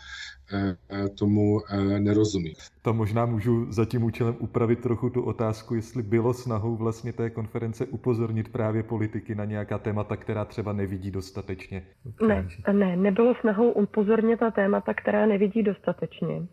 eh, 0.53 1.09
tomu 1.09 1.61
nerozumím. 1.99 2.55
To 2.83 2.95
možná 2.95 3.27
můžu 3.27 3.73
za 3.73 3.85
tím 3.85 4.03
účelem 4.03 4.37
upravit 4.39 4.81
trochu 4.81 5.11
tu 5.11 5.23
otázku, 5.23 5.75
jestli 5.75 6.03
bylo 6.03 6.35
snahou 6.35 6.77
vlastně 6.77 7.13
té 7.13 7.31
konference 7.31 7.87
upozornit 7.87 8.49
právě 8.49 8.83
politiky 8.83 9.35
na 9.35 9.45
nějaká 9.45 9.79
témata, 9.79 10.17
která 10.17 10.45
třeba 10.45 10.73
nevidí 10.73 11.11
dostatečně. 11.11 11.83
Ne, 12.27 12.49
ne, 12.73 12.97
nebylo 12.97 13.35
snahou 13.41 13.71
upozornit 13.71 14.41
na 14.41 14.51
témata, 14.51 14.95
která 14.95 15.27
nevidí 15.27 15.63
dostatečně. 15.63 16.47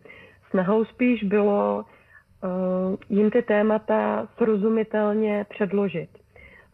Snahou 0.50 0.84
spíš 0.84 1.24
bylo 1.24 1.84
jim 3.08 3.30
ty 3.30 3.42
témata 3.42 4.28
srozumitelně 4.36 5.46
předložit. 5.50 6.08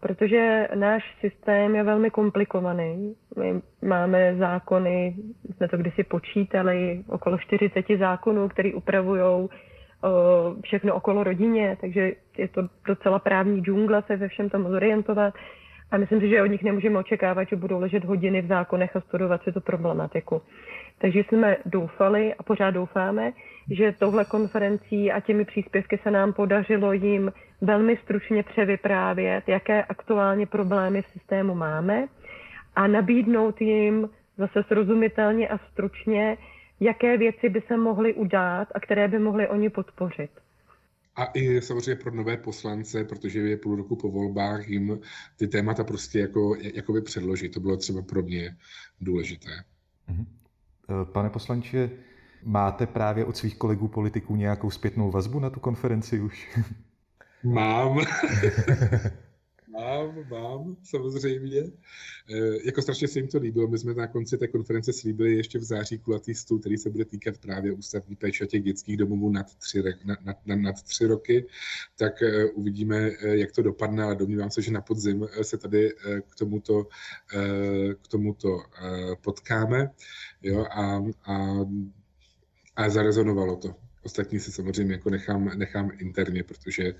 Protože 0.00 0.68
náš 0.74 1.16
systém 1.20 1.74
je 1.74 1.82
velmi 1.82 2.10
komplikovaný. 2.10 3.14
My 3.38 3.60
máme 3.82 4.36
zákony, 4.36 5.14
jsme 5.56 5.68
to 5.68 5.76
kdysi 5.76 6.04
počítali, 6.04 7.04
okolo 7.08 7.38
40 7.38 7.84
zákonů, 7.98 8.48
které 8.48 8.74
upravují 8.74 9.20
eh, 9.48 10.08
všechno 10.62 10.94
okolo 10.94 11.24
rodině, 11.24 11.76
takže 11.80 12.12
je 12.38 12.48
to 12.48 12.62
docela 12.86 13.18
právní 13.18 13.60
džungla 13.60 14.02
se 14.02 14.16
ve 14.16 14.28
všem 14.28 14.50
tam 14.50 14.68
zorientovat. 14.68 15.34
A 15.90 15.96
myslím 15.96 16.20
si, 16.20 16.28
že 16.28 16.42
od 16.42 16.46
nich 16.46 16.62
nemůžeme 16.62 16.98
očekávat, 16.98 17.48
že 17.48 17.56
budou 17.56 17.80
ležet 17.80 18.04
hodiny 18.04 18.42
v 18.42 18.46
zákonech 18.46 18.96
a 18.96 19.00
studovat 19.00 19.42
si 19.42 19.52
tu 19.52 19.60
problematiku. 19.60 20.42
Takže 20.98 21.20
jsme 21.20 21.56
doufali 21.66 22.34
a 22.34 22.42
pořád 22.42 22.70
doufáme, 22.70 23.32
že 23.70 23.94
touhle 23.98 24.24
konferencí 24.24 25.12
a 25.12 25.20
těmi 25.20 25.44
příspěvky 25.44 25.98
se 26.02 26.10
nám 26.10 26.32
podařilo 26.32 26.92
jim 26.92 27.32
velmi 27.60 27.96
stručně 27.96 28.42
převyprávět, 28.42 29.48
jaké 29.48 29.84
aktuálně 29.84 30.46
problémy 30.46 31.02
v 31.02 31.06
systému 31.06 31.54
máme 31.54 32.08
a 32.76 32.86
nabídnout 32.86 33.60
jim 33.60 34.08
zase 34.38 34.62
srozumitelně 34.68 35.48
a 35.48 35.58
stručně, 35.58 36.36
jaké 36.80 37.16
věci 37.16 37.48
by 37.48 37.62
se 37.66 37.76
mohly 37.76 38.14
udát 38.14 38.68
a 38.74 38.80
které 38.80 39.08
by 39.08 39.18
mohly 39.18 39.48
oni 39.48 39.70
podpořit. 39.70 40.30
A 41.16 41.24
i 41.24 41.60
samozřejmě 41.60 42.02
pro 42.02 42.10
nové 42.10 42.36
poslance, 42.36 43.04
protože 43.04 43.40
je 43.40 43.56
půl 43.56 43.76
roku 43.76 43.96
po 43.96 44.10
volbách, 44.10 44.68
jim 44.68 45.00
ty 45.36 45.48
témata 45.48 45.84
prostě 45.84 46.18
jako, 46.18 46.92
by 46.92 47.00
předložit. 47.00 47.54
To 47.54 47.60
bylo 47.60 47.76
třeba 47.76 48.02
pro 48.02 48.22
mě 48.22 48.56
důležité. 49.00 49.50
Mhm. 50.08 50.26
Pane 51.12 51.30
poslanče, 51.30 51.90
máte 52.46 52.86
právě 52.86 53.24
od 53.24 53.36
svých 53.36 53.56
kolegů 53.56 53.88
politiků 53.88 54.36
nějakou 54.36 54.70
zpětnou 54.70 55.10
vazbu 55.10 55.38
na 55.38 55.50
tu 55.50 55.60
konferenci 55.60 56.20
už? 56.20 56.58
Mám. 57.44 57.98
Mám, 59.76 60.24
mám, 60.30 60.76
samozřejmě. 60.82 61.60
E, 61.60 61.72
jako 62.64 62.82
strašně 62.82 63.08
se 63.08 63.18
jim 63.18 63.28
to 63.28 63.38
líbilo. 63.38 63.68
My 63.68 63.78
jsme 63.78 63.94
na 63.94 64.06
konci 64.06 64.38
té 64.38 64.48
konference 64.48 64.92
slíbili 64.92 65.34
ještě 65.34 65.58
v 65.58 65.62
září 65.62 65.98
kulatý 65.98 66.34
stůl, 66.34 66.58
který 66.58 66.78
se 66.78 66.90
bude 66.90 67.04
týkat 67.04 67.38
právě 67.38 67.72
ústavní 67.72 68.16
péče 68.16 68.46
těch 68.46 68.62
dětských 68.62 68.96
domovů 68.96 69.30
nad 69.30 69.54
tři, 69.54 69.82
nad, 69.82 70.20
nad, 70.24 70.46
nad, 70.46 70.56
nad 70.56 70.82
tři 70.82 71.06
roky. 71.06 71.46
Tak 71.98 72.22
e, 72.22 72.44
uvidíme, 72.44 72.96
e, 72.96 73.36
jak 73.36 73.52
to 73.52 73.62
dopadne, 73.62 74.02
ale 74.02 74.16
domnívám 74.16 74.50
se, 74.50 74.62
že 74.62 74.70
na 74.70 74.80
podzim 74.80 75.26
se 75.42 75.58
tady 75.58 75.92
k 76.26 76.36
tomuto, 76.38 76.86
e, 77.34 77.94
k 77.94 78.08
tomuto 78.08 78.58
potkáme. 79.20 79.90
Jo, 80.42 80.66
a, 80.70 81.04
a, 81.24 81.64
a 82.76 82.88
zarezonovalo 82.88 83.56
to. 83.56 83.68
Ostatní 84.04 84.40
si 84.40 84.52
samozřejmě 84.52 84.94
jako 84.94 85.10
nechám, 85.10 85.50
nechám 85.58 85.90
interně, 85.98 86.42
protože 86.42 86.82
e, 86.82 86.94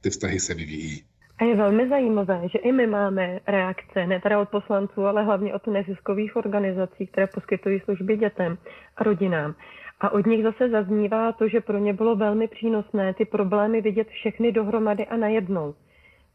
ty 0.00 0.10
vztahy 0.10 0.40
se 0.40 0.54
vyvíjí. 0.54 1.04
A 1.38 1.44
je 1.44 1.56
velmi 1.56 1.88
zajímavé, 1.88 2.40
že 2.52 2.58
i 2.58 2.72
my 2.72 2.86
máme 2.86 3.40
reakce, 3.46 4.06
ne 4.06 4.20
teda 4.20 4.40
od 4.40 4.48
poslanců, 4.48 5.06
ale 5.06 5.24
hlavně 5.24 5.54
od 5.54 5.66
neziskových 5.66 6.36
organizací, 6.36 7.06
které 7.06 7.26
poskytují 7.26 7.80
služby 7.80 8.16
dětem 8.16 8.58
a 8.96 9.04
rodinám. 9.04 9.54
A 10.00 10.10
od 10.10 10.26
nich 10.26 10.42
zase 10.42 10.68
zaznívá 10.68 11.32
to, 11.32 11.48
že 11.48 11.60
pro 11.60 11.78
ně 11.78 11.92
bylo 11.92 12.16
velmi 12.16 12.48
přínosné 12.48 13.14
ty 13.14 13.24
problémy 13.24 13.80
vidět 13.80 14.08
všechny 14.08 14.52
dohromady 14.52 15.06
a 15.06 15.16
najednou. 15.16 15.74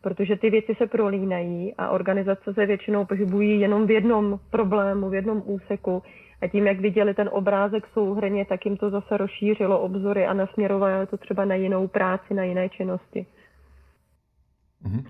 Protože 0.02 0.36
ty 0.36 0.50
věci 0.50 0.76
se 0.78 0.88
prolínají 0.88 1.74
a 1.78 1.90
organizace 1.90 2.54
se 2.54 2.66
většinou 2.66 3.06
pohybují 3.06 3.60
jenom 3.60 3.88
v 3.88 3.92
jednom 3.92 4.40
problému, 4.52 5.10
v 5.10 5.14
jednom 5.14 5.44
úseku. 5.46 6.04
A 6.42 6.48
tím, 6.48 6.68
jak 6.68 6.80
viděli 6.80 7.14
ten 7.14 7.30
obrázek 7.34 7.88
souhrně, 7.94 8.46
tak 8.46 8.66
jim 8.66 8.78
to 8.78 8.90
zase 8.90 9.18
rozšířilo 9.18 9.80
obzory 9.80 10.26
a 10.26 10.34
nasměrovalo 10.34 11.06
to 11.06 11.18
třeba 11.18 11.46
na 11.46 11.56
jinou 11.56 11.88
práci, 11.88 12.34
na 12.34 12.44
jiné 12.44 12.70
činnosti. 12.70 13.26
Mhm. 14.82 15.04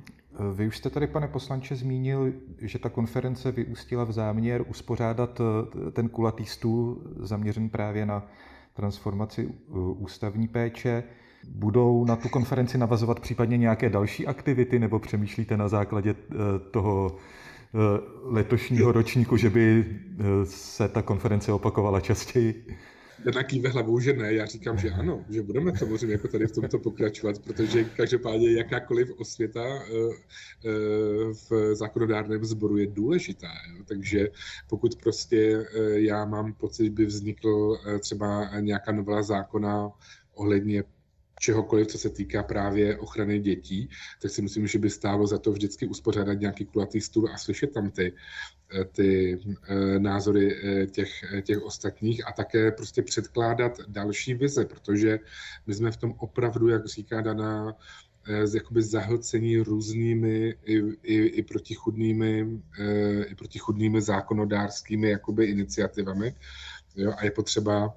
Vy 0.54 0.68
už 0.68 0.78
jste 0.78 0.90
tady, 0.90 1.08
pane 1.08 1.28
poslanče, 1.28 1.76
zmínil, 1.76 2.34
že 2.62 2.80
ta 2.80 2.90
konference 2.90 3.52
vyústila 3.52 4.04
v 4.04 4.12
záměr 4.12 4.66
uspořádat 4.68 5.42
eh, 5.42 5.92
ten 5.92 6.10
kulatý 6.10 6.46
stůl 6.46 7.02
zaměřený 7.20 7.70
právě 7.70 8.06
na 8.06 8.26
transformaci 8.74 9.50
eh, 9.50 9.74
ústavní 9.78 10.48
péče. 10.48 11.04
Budou 11.50 12.06
na 12.06 12.16
tu 12.16 12.30
konferenci 12.30 12.78
navazovat 12.78 13.20
případně 13.20 13.58
nějaké 13.58 13.90
další 13.90 14.28
aktivity, 14.28 14.80
nebo 14.80 15.00
přemýšlíte 15.00 15.58
na 15.58 15.68
základě 15.68 16.16
eh, 16.16 16.36
toho 16.72 17.16
letošního 18.24 18.92
ročníku, 18.92 19.38
že 19.38 19.50
by 19.50 19.86
se 20.44 20.88
ta 20.88 21.02
konference 21.02 21.52
opakovala 21.52 22.00
častěji? 22.00 22.66
Dana 23.26 23.44
kýve 23.44 23.70
hlavou, 23.70 24.00
že 24.00 24.14
ne. 24.14 24.34
Já 24.34 24.46
říkám, 24.46 24.78
že 24.78 24.90
ano, 24.92 25.26
že 25.30 25.42
budeme 25.42 25.78
samozřejmě 25.78 26.14
jako 26.14 26.28
tady 26.28 26.48
v 26.48 26.52
tomto 26.52 26.80
pokračovat, 26.80 27.40
protože 27.40 27.84
každopádně 27.84 28.52
jakákoliv 28.52 29.12
osvěta 29.20 29.64
eh, 29.64 29.84
eh, 30.66 30.72
v 31.50 31.76
zákonodárném 31.76 32.46
sboru 32.46 32.78
je 32.78 32.88
důležitá. 32.88 33.48
Jo? 33.48 33.84
Takže 33.88 34.30
pokud 34.70 34.96
prostě 34.96 35.66
eh, 35.76 36.00
já 36.00 36.26
mám 36.26 36.54
pocit, 36.54 36.84
že 36.84 36.90
by 36.90 37.06
vznikl 37.06 37.78
třeba 38.00 38.60
nějaká 38.60 38.92
novela 38.92 39.24
zákona 39.24 39.92
ohledně 40.34 40.84
čehokoliv, 41.40 41.88
co 41.88 41.98
se 41.98 42.10
týká 42.10 42.44
právě 42.44 42.98
ochrany 42.98 43.40
dětí, 43.40 43.90
tak 44.22 44.32
si 44.32 44.42
myslím, 44.42 44.68
že 44.68 44.80
by 44.80 44.90
stálo 44.90 45.28
za 45.28 45.38
to 45.38 45.52
vždycky 45.52 45.88
uspořádat 45.88 46.34
nějaký 46.34 46.66
kulatý 46.66 47.02
stůl 47.02 47.30
a 47.34 47.38
slyšet 47.38 47.74
tam 47.74 47.92
ty, 47.92 48.14
eh, 48.80 48.86
ty 48.86 49.40
eh, 49.68 50.00
názory 50.00 50.56
eh, 50.56 50.88
těch, 50.88 51.10
těch 51.44 51.62
ostatních 51.62 52.28
a 52.28 52.32
také 52.32 52.72
prostě 52.72 53.02
předkládat 53.02 53.72
další 53.88 54.34
vize, 54.34 54.66
protože 54.66 55.20
my 55.68 55.74
jsme 55.74 55.92
v 55.92 55.98
tom 55.98 56.14
opravdu, 56.18 56.68
jak 56.68 56.86
říká 56.86 57.22
Dana, 57.22 57.76
jakoby 58.54 58.82
zahlcení 58.82 59.58
různými 59.58 60.56
i, 60.66 60.78
i, 61.04 61.16
i 61.26 61.44
protichudnými, 61.44 62.60
i 63.26 63.36
protichudnými 63.36 64.02
zákonodárskými 64.02 65.10
jakoby 65.10 65.46
iniciativami. 65.46 66.36
Jo, 66.96 67.14
a 67.18 67.26
je 67.26 67.32
potřeba 67.32 67.96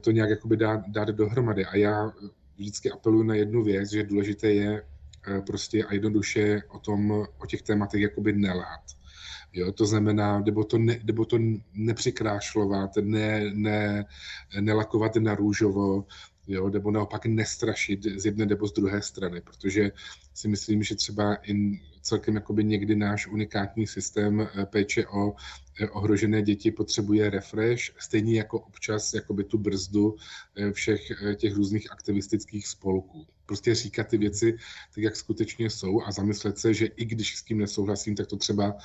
to 0.00 0.10
nějak 0.10 0.30
jakoby 0.30 0.56
dát, 0.56 0.80
dát 0.88 1.08
dohromady. 1.08 1.64
A 1.64 1.76
já 1.76 2.12
vždycky 2.56 2.90
apeluji 2.90 3.24
na 3.24 3.34
jednu 3.34 3.64
věc, 3.64 3.90
že 3.90 4.02
důležité 4.02 4.52
je 4.52 4.82
eh, 5.28 5.40
prostě 5.40 5.84
a 5.84 5.94
jednoduše 5.94 6.62
o 6.68 6.78
tom, 6.78 7.10
o 7.38 7.46
těch 7.46 7.62
tématech 7.62 8.00
jakoby 8.00 8.32
nelhat. 8.32 8.80
Jo, 9.52 9.72
to 9.72 9.86
znamená, 9.86 10.40
nebo 10.40 10.64
to, 10.64 10.78
ne, 10.78 11.00
nebo 11.04 11.24
to 11.24 11.38
nepřikrášlovat, 11.74 12.90
ne, 13.00 13.50
ne, 13.54 14.04
nelakovat 14.60 15.16
na 15.16 15.34
růžovo, 15.34 16.04
jo, 16.46 16.70
nebo 16.70 16.90
naopak 16.90 17.26
nestrašit 17.26 18.04
z 18.04 18.26
jedné 18.26 18.46
nebo 18.46 18.66
z 18.66 18.72
druhé 18.72 19.02
strany, 19.02 19.40
protože 19.40 19.92
si 20.34 20.48
myslím, 20.48 20.82
že 20.82 20.94
třeba 20.94 21.34
i 21.34 21.80
celkem 22.02 22.34
jakoby 22.34 22.64
někdy 22.64 22.96
náš 22.96 23.26
unikátní 23.26 23.86
systém 23.86 24.40
eh, 24.40 24.66
péče 24.66 25.06
o 25.06 25.34
eh, 25.80 25.88
ohrožené 25.88 26.42
děti 26.42 26.70
potřebuje 26.70 27.30
refresh, 27.30 27.82
stejně 27.98 28.38
jako 28.38 28.60
občas 28.60 29.14
jakoby 29.14 29.44
tu 29.44 29.58
brzdu 29.58 30.16
eh, 30.56 30.72
všech 30.72 31.12
těch 31.36 31.54
různých 31.54 31.92
aktivistických 31.92 32.66
spolků. 32.66 33.26
Prostě 33.46 33.74
říkat 33.74 34.08
ty 34.08 34.18
věci 34.18 34.52
tak, 34.94 35.04
jak 35.04 35.16
skutečně 35.16 35.70
jsou 35.70 36.02
a 36.02 36.12
zamyslet 36.12 36.58
se, 36.58 36.74
že 36.74 36.86
i 36.86 37.04
když 37.04 37.36
s 37.36 37.42
tím 37.42 37.58
nesouhlasím, 37.58 38.16
tak 38.16 38.26
to 38.26 38.36
třeba 38.36 38.76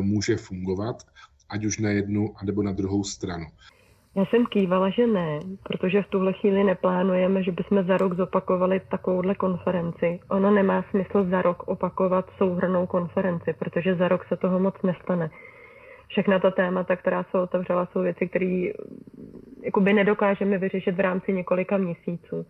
může 0.00 0.36
fungovat, 0.36 1.06
ať 1.48 1.64
už 1.64 1.78
na 1.78 1.90
jednu, 1.90 2.34
anebo 2.38 2.62
na 2.62 2.72
druhou 2.72 3.04
stranu. 3.04 3.46
Já 4.16 4.24
jsem 4.24 4.46
kývala, 4.46 4.90
že 4.90 5.06
ne, 5.06 5.40
protože 5.62 6.02
v 6.02 6.08
tuhle 6.08 6.32
chvíli 6.32 6.64
neplánujeme, 6.64 7.42
že 7.42 7.52
bychom 7.52 7.84
za 7.84 7.96
rok 7.96 8.14
zopakovali 8.14 8.80
takovouhle 8.80 9.34
konferenci. 9.34 10.20
Ono 10.30 10.50
nemá 10.50 10.84
smysl 10.90 11.24
za 11.30 11.42
rok 11.42 11.68
opakovat 11.68 12.30
souhrnou 12.38 12.86
konferenci, 12.86 13.52
protože 13.52 13.94
za 13.94 14.08
rok 14.08 14.24
se 14.24 14.36
toho 14.36 14.58
moc 14.58 14.82
nestane. 14.82 15.30
Všechna 16.08 16.38
ta 16.38 16.50
témata, 16.50 16.96
která 16.96 17.22
se 17.22 17.38
otevřela, 17.38 17.86
jsou 17.86 18.00
věci, 18.00 18.28
které 18.28 18.64
jakoby 19.62 19.92
nedokážeme 19.92 20.58
vyřešit 20.58 20.94
v 20.94 21.00
rámci 21.00 21.32
několika 21.32 21.76
měsíců. 21.76 22.46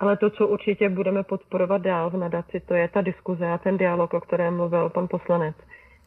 Ale 0.00 0.16
to, 0.16 0.30
co 0.30 0.46
určitě 0.46 0.88
budeme 0.88 1.22
podporovat 1.22 1.82
dál 1.82 2.10
v 2.10 2.16
nadaci, 2.16 2.60
to 2.60 2.74
je 2.74 2.88
ta 2.88 3.00
diskuze 3.00 3.50
a 3.50 3.58
ten 3.58 3.78
dialog, 3.78 4.14
o 4.14 4.20
kterém 4.20 4.56
mluvil 4.56 4.88
pan 4.88 5.08
poslanec 5.08 5.56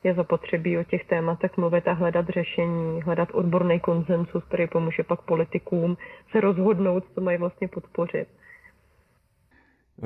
je 0.06 0.14
zapotřebí 0.14 0.78
o 0.78 0.84
těch 0.84 1.06
tématech 1.06 1.58
mluvit 1.58 1.88
a 1.88 1.94
hledat 1.94 2.26
řešení, 2.30 3.02
hledat 3.02 3.30
odborný 3.32 3.80
konsensus, 3.80 4.44
který 4.44 4.68
pomůže 4.68 5.04
pak 5.04 5.22
politikům 5.22 5.98
se 6.32 6.42
rozhodnout, 6.42 7.04
co 7.16 7.22
mají 7.22 7.38
vlastně 7.38 7.68
podpořit. 7.68 8.28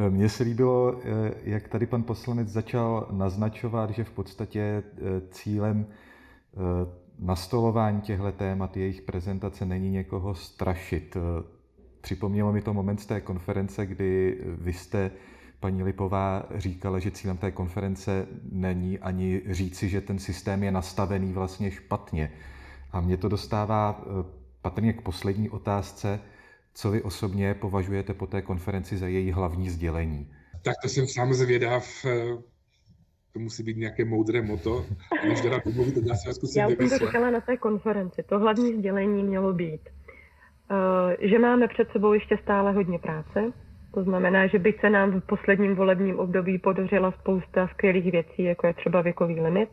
Mně 0.09 0.29
se 0.29 0.43
líbilo, 0.43 0.95
eh, 1.03 1.33
jak 1.43 1.67
tady 1.67 1.85
pan 1.85 2.03
poslanec 2.03 2.47
začal 2.47 3.07
naznačovat, 3.11 3.89
že 3.89 4.03
v 4.03 4.11
podstatě 4.11 4.59
eh, 4.59 4.83
cílem 5.31 5.85
nastolování 7.19 8.01
těchto 8.01 8.31
témat, 8.31 8.77
jejich 8.77 9.01
prezentace 9.01 9.65
není 9.65 9.91
někoho 9.91 10.35
strašit. 10.35 11.17
Připomnělo 12.01 12.53
mi 12.53 12.61
to 12.61 12.73
moment 12.73 12.97
z 12.97 13.05
té 13.05 13.21
konference, 13.21 13.85
kdy 13.85 14.37
vy 14.43 14.73
jste 14.73 15.11
paní 15.59 15.83
Lipová 15.83 16.45
říkala, 16.55 16.99
že 16.99 17.11
cílem 17.11 17.37
té 17.37 17.51
konference 17.51 18.27
není 18.51 18.99
ani 18.99 19.41
říci, 19.49 19.89
že 19.89 20.01
ten 20.01 20.19
systém 20.19 20.63
je 20.63 20.71
nastavený 20.71 21.33
vlastně 21.33 21.71
špatně. 21.71 22.31
A 22.91 23.01
mě 23.01 23.17
to 23.17 23.29
dostává 23.29 24.01
eh, 24.01 24.25
patrně 24.61 24.93
k 24.93 25.01
poslední 25.01 25.49
otázce, 25.49 26.19
co 26.73 26.91
vy 26.91 27.01
osobně 27.01 27.53
považujete 27.53 28.13
po 28.13 28.27
té 28.27 28.41
konferenci 28.41 28.97
za 28.97 29.07
její 29.07 29.31
hlavní 29.31 29.69
sdělení? 29.69 30.31
Tak 30.61 30.75
to 30.81 30.89
jsem 30.89 31.07
sám 31.07 31.33
zvědav. 31.33 32.05
Eh, 32.05 32.37
to 33.33 33.39
musí 33.39 33.63
být 33.63 33.77
nějaké 33.77 34.05
moudré 34.05 34.41
moto. 34.41 34.85
Než 35.27 35.41
teda 35.41 35.61
domluvit, 35.65 35.95
tak 35.95 36.03
já 36.07 36.15
si 36.15 36.33
zkusím 36.33 36.61
Já 36.61 36.67
jsem 36.67 36.89
to 36.89 36.97
říkala 36.97 37.29
na 37.29 37.41
té 37.41 37.57
konferenci. 37.57 38.23
To 38.23 38.39
hlavní 38.39 38.73
sdělení 38.73 39.23
mělo 39.23 39.53
být, 39.53 39.81
eh, 40.71 41.27
že 41.27 41.39
máme 41.39 41.67
před 41.67 41.91
sebou 41.91 42.13
ještě 42.13 42.37
stále 42.43 42.71
hodně 42.71 42.99
práce, 42.99 43.53
To 43.93 44.03
znamená, 44.03 44.47
že 44.47 44.59
byť 44.59 44.79
se 44.79 44.89
nám 44.89 45.11
v 45.21 45.25
posledním 45.25 45.75
volebním 45.75 46.19
období 46.19 46.57
podařila 46.57 47.11
spousta 47.11 47.67
skvělých 47.67 48.11
věcí, 48.11 48.43
jako 48.43 48.67
je 48.67 48.73
třeba 48.73 49.01
věkový 49.01 49.41
limit, 49.41 49.69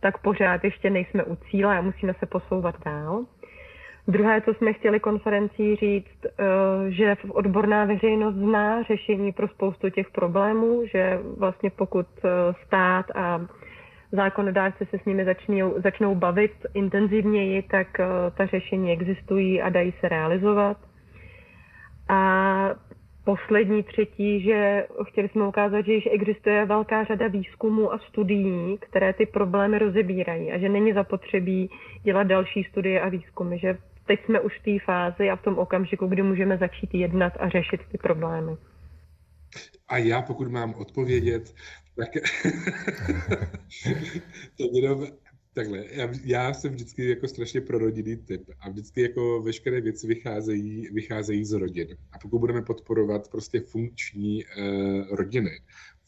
tak 0.00 0.18
pořád 0.18 0.64
ještě 0.64 0.90
nejsme 0.90 1.24
u 1.24 1.36
cíle 1.36 1.78
a 1.78 1.82
musíme 1.82 2.14
se 2.14 2.26
posouvat 2.26 2.74
dál. 2.84 3.24
Druhé, 4.08 4.40
co 4.40 4.54
jsme 4.54 4.72
chtěli 4.72 5.00
konferencí 5.00 5.76
říct, 5.76 6.26
eh, 6.26 6.90
že 6.90 7.16
odborná 7.28 7.84
veřejnost 7.84 8.34
zná 8.34 8.82
řešení 8.82 9.32
pro 9.32 9.48
spoustu 9.48 9.90
těch 9.90 10.10
problémů, 10.10 10.82
že 10.86 11.20
vlastně 11.38 11.70
pokud 11.70 12.06
eh, 12.24 12.28
stát 12.66 13.06
a 13.14 13.40
zákonodárci 14.12 14.86
se 14.86 14.98
s 14.98 15.04
nimi 15.04 15.24
začnou, 15.24 15.74
začnou 15.82 16.14
bavit 16.14 16.52
intenzivněji, 16.74 17.62
tak 17.62 18.00
eh, 18.00 18.06
ta 18.36 18.46
řešení 18.46 18.92
existují 18.92 19.62
a 19.62 19.68
dají 19.68 19.94
se 20.00 20.08
realizovat. 20.08 20.76
A 22.08 22.70
poslední 23.28 23.82
třetí, 23.82 24.40
že 24.42 24.86
chtěli 25.08 25.28
jsme 25.28 25.48
ukázat, 25.48 25.86
že 25.86 25.92
již 25.92 26.08
existuje 26.12 26.66
velká 26.66 27.04
řada 27.04 27.28
výzkumů 27.28 27.92
a 27.92 27.98
studií, 27.98 28.78
které 28.78 29.12
ty 29.12 29.26
problémy 29.26 29.78
rozebírají 29.78 30.52
a 30.52 30.58
že 30.58 30.68
není 30.68 30.92
zapotřebí 30.92 31.70
dělat 32.02 32.22
další 32.22 32.64
studie 32.64 33.00
a 33.00 33.08
výzkumy, 33.08 33.58
že 33.58 33.78
teď 34.06 34.24
jsme 34.24 34.40
už 34.40 34.58
v 34.58 34.62
té 34.62 34.84
fázi 34.84 35.30
a 35.30 35.36
v 35.36 35.42
tom 35.42 35.58
okamžiku, 35.58 36.06
kdy 36.06 36.22
můžeme 36.22 36.58
začít 36.58 36.94
jednat 36.94 37.32
a 37.40 37.48
řešit 37.48 37.80
ty 37.92 37.98
problémy. 37.98 38.52
A 39.88 39.96
já, 39.96 40.22
pokud 40.22 40.48
mám 40.48 40.74
odpovědět, 40.74 41.54
tak 41.96 42.08
to 44.58 44.64
jenom 44.72 45.06
takhle. 45.58 45.84
Já, 45.90 46.08
já 46.24 46.54
jsem 46.54 46.72
vždycky 46.72 47.10
jako 47.10 47.28
strašně 47.28 47.60
pro 47.60 47.78
rodinný 47.78 48.16
typ 48.16 48.50
a 48.60 48.70
vždycky 48.70 49.02
jako 49.02 49.42
veškeré 49.42 49.80
věci 49.80 50.06
vycházejí, 50.06 50.88
vycházejí 50.92 51.44
z 51.44 51.52
rodin. 51.52 51.88
A 52.12 52.18
pokud 52.18 52.38
budeme 52.38 52.62
podporovat 52.62 53.28
prostě 53.28 53.60
funkční 53.60 54.44
uh, 54.44 55.16
rodiny, 55.16 55.50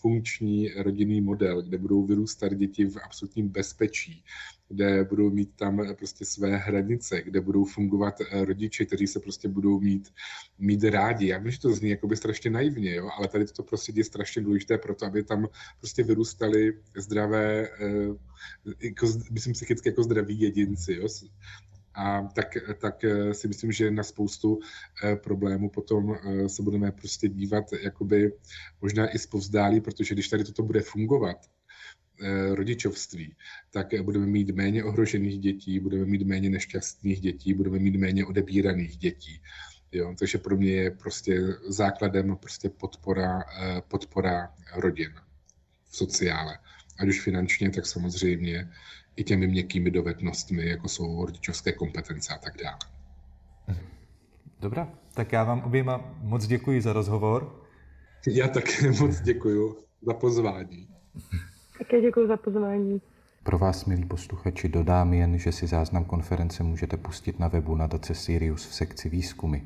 funkční 0.01 0.69
rodinný 0.69 1.21
model, 1.21 1.63
kde 1.63 1.79
budou 1.79 2.07
vyrůstat 2.07 2.55
děti 2.55 2.85
v 2.85 2.97
absolutním 3.05 3.49
bezpečí, 3.49 4.25
kde 4.69 5.05
budou 5.05 5.31
mít 5.31 5.51
tam 5.57 5.95
prostě 5.97 6.25
své 6.25 6.57
hranice, 6.57 7.23
kde 7.23 7.41
budou 7.41 7.65
fungovat 7.65 8.15
eh, 8.21 8.45
rodiče, 8.45 8.85
kteří 8.85 9.07
se 9.07 9.21
prostě 9.21 9.49
budou 9.49 9.81
mít, 9.81 10.13
mít 10.59 10.85
rádi. 10.85 11.27
Já 11.27 11.39
vím, 11.39 11.51
že 11.51 11.61
to 11.61 11.73
zní 11.73 11.91
jakoby 11.91 12.17
strašně 12.17 12.51
naivně, 12.51 12.95
jo? 12.95 13.11
ale 13.19 13.29
tady 13.29 13.45
to 13.47 13.63
prostě 13.63 13.93
je 13.97 14.05
strašně 14.05 14.43
důležité 14.43 14.79
pro 14.79 14.95
to, 14.95 15.07
aby 15.07 15.23
tam 15.23 15.49
prostě 15.79 16.03
vyrůstali 16.03 16.73
zdravé, 16.97 17.69
eh, 17.69 18.15
jako, 18.81 19.07
myslím 19.31 19.53
psychicky 19.53 19.89
jako 19.89 20.03
zdraví 20.03 20.41
jedinci. 20.41 20.95
Jo? 20.95 21.09
A 22.01 22.29
tak, 22.35 22.57
tak 22.81 23.05
eh, 23.05 23.35
si 23.35 23.49
myslím, 23.49 23.73
že 23.73 23.91
na 23.91 24.03
spoustu 24.03 24.61
problémů 25.23 25.71
potom 25.71 26.17
se 26.47 26.63
budeme 26.63 26.93
prostě 26.93 27.29
dívat 27.29 27.65
jakoby 27.83 28.33
možná 28.81 29.15
i 29.15 29.19
zpovzdálí, 29.19 29.81
protože 29.81 30.15
když 30.15 30.29
tady 30.29 30.45
toto 30.45 30.63
bude 30.63 30.81
fungovat, 30.81 31.37
Eh, 32.23 32.55
rodičovství, 32.55 33.37
tak 33.71 34.03
budeme 34.03 34.27
mít 34.27 34.51
méně 34.51 34.85
ohrožených 34.85 35.39
dětí, 35.39 35.81
budeme 35.81 36.05
mít 36.05 36.23
méně 36.23 36.51
nešťastných 36.51 37.21
dětí, 37.21 37.55
budeme 37.55 37.79
mít 37.79 37.97
méně 37.97 38.25
odebíraných 38.25 38.97
dětí. 38.97 39.43
Jo, 39.93 40.15
takže 40.19 40.39
pro 40.39 40.57
mě 40.57 40.73
je 40.73 40.91
prostě 40.91 41.41
základem 41.69 42.37
prostě 42.37 42.69
podpora, 42.69 43.45
eh, 43.61 43.83
podpora 43.89 44.55
rodin 44.75 45.13
v 45.85 45.97
sociále. 45.97 46.59
Ať 47.01 47.09
už 47.09 47.21
finančně, 47.21 47.71
tak 47.71 47.87
samozřejmě 47.87 48.71
i 49.17 49.25
těmi 49.25 49.47
měkkými 49.47 49.91
dovednostmi, 49.91 50.69
jako 50.69 50.89
jsou 50.89 51.25
rodičovské 51.25 51.73
kompetence 51.73 52.35
a 52.35 52.39
tak 52.39 52.57
dále. 52.65 52.79
Dobrá, 54.61 54.89
tak 55.15 55.33
já 55.33 55.45
vám 55.45 55.61
oběma 55.61 56.15
moc 56.23 56.47
děkuji 56.47 56.81
za 56.81 56.93
rozhovor. 56.93 57.63
Já 58.27 58.49
také 58.49 58.91
moc 59.01 59.21
děkuji 59.21 59.77
za 60.03 60.15
pozvání. 60.15 60.89
Také 61.79 62.01
děkuji 62.01 62.29
za 62.29 62.37
pozvání. 62.37 63.01
Pro 63.43 63.59
vás, 63.59 63.85
milí 63.85 64.05
posluchači, 64.05 64.69
dodám 64.69 65.15
jen, 65.15 65.39
že 65.39 65.53
si 65.53 65.67
záznam 65.67 66.05
konference 66.05 66.63
můžete 66.63 66.97
pustit 66.97 67.39
na 67.39 67.49
webu 67.49 67.75
nadace 67.75 68.15
Sirius 68.15 68.67
v 68.67 68.75
sekci 68.75 69.09
výzkumy, 69.09 69.59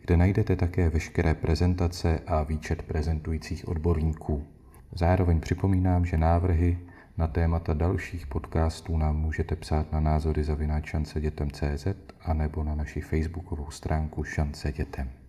kde 0.00 0.16
najdete 0.16 0.56
také 0.56 0.88
veškeré 0.88 1.34
prezentace 1.34 2.20
a 2.26 2.42
výčet 2.42 2.82
prezentujících 2.82 3.68
odborníků. 3.68 4.46
Zároveň 4.94 5.40
připomínám, 5.40 6.04
že 6.04 6.18
návrhy 6.18 6.78
na 7.16 7.26
témata 7.26 7.74
dalších 7.74 8.26
podcastů 8.26 8.96
nám 8.96 9.16
můžete 9.16 9.56
psát 9.56 9.92
na 9.92 10.00
názory 10.00 10.44
zavináč 10.44 10.86
šance 10.86 11.20
dětem 11.20 11.50
CZ 11.50 11.86
a 12.20 12.34
nebo 12.34 12.64
na 12.64 12.74
naši 12.74 13.00
facebookovou 13.00 13.70
stránku 13.70 14.24
Šance 14.24 14.72
dětem. 14.72 15.21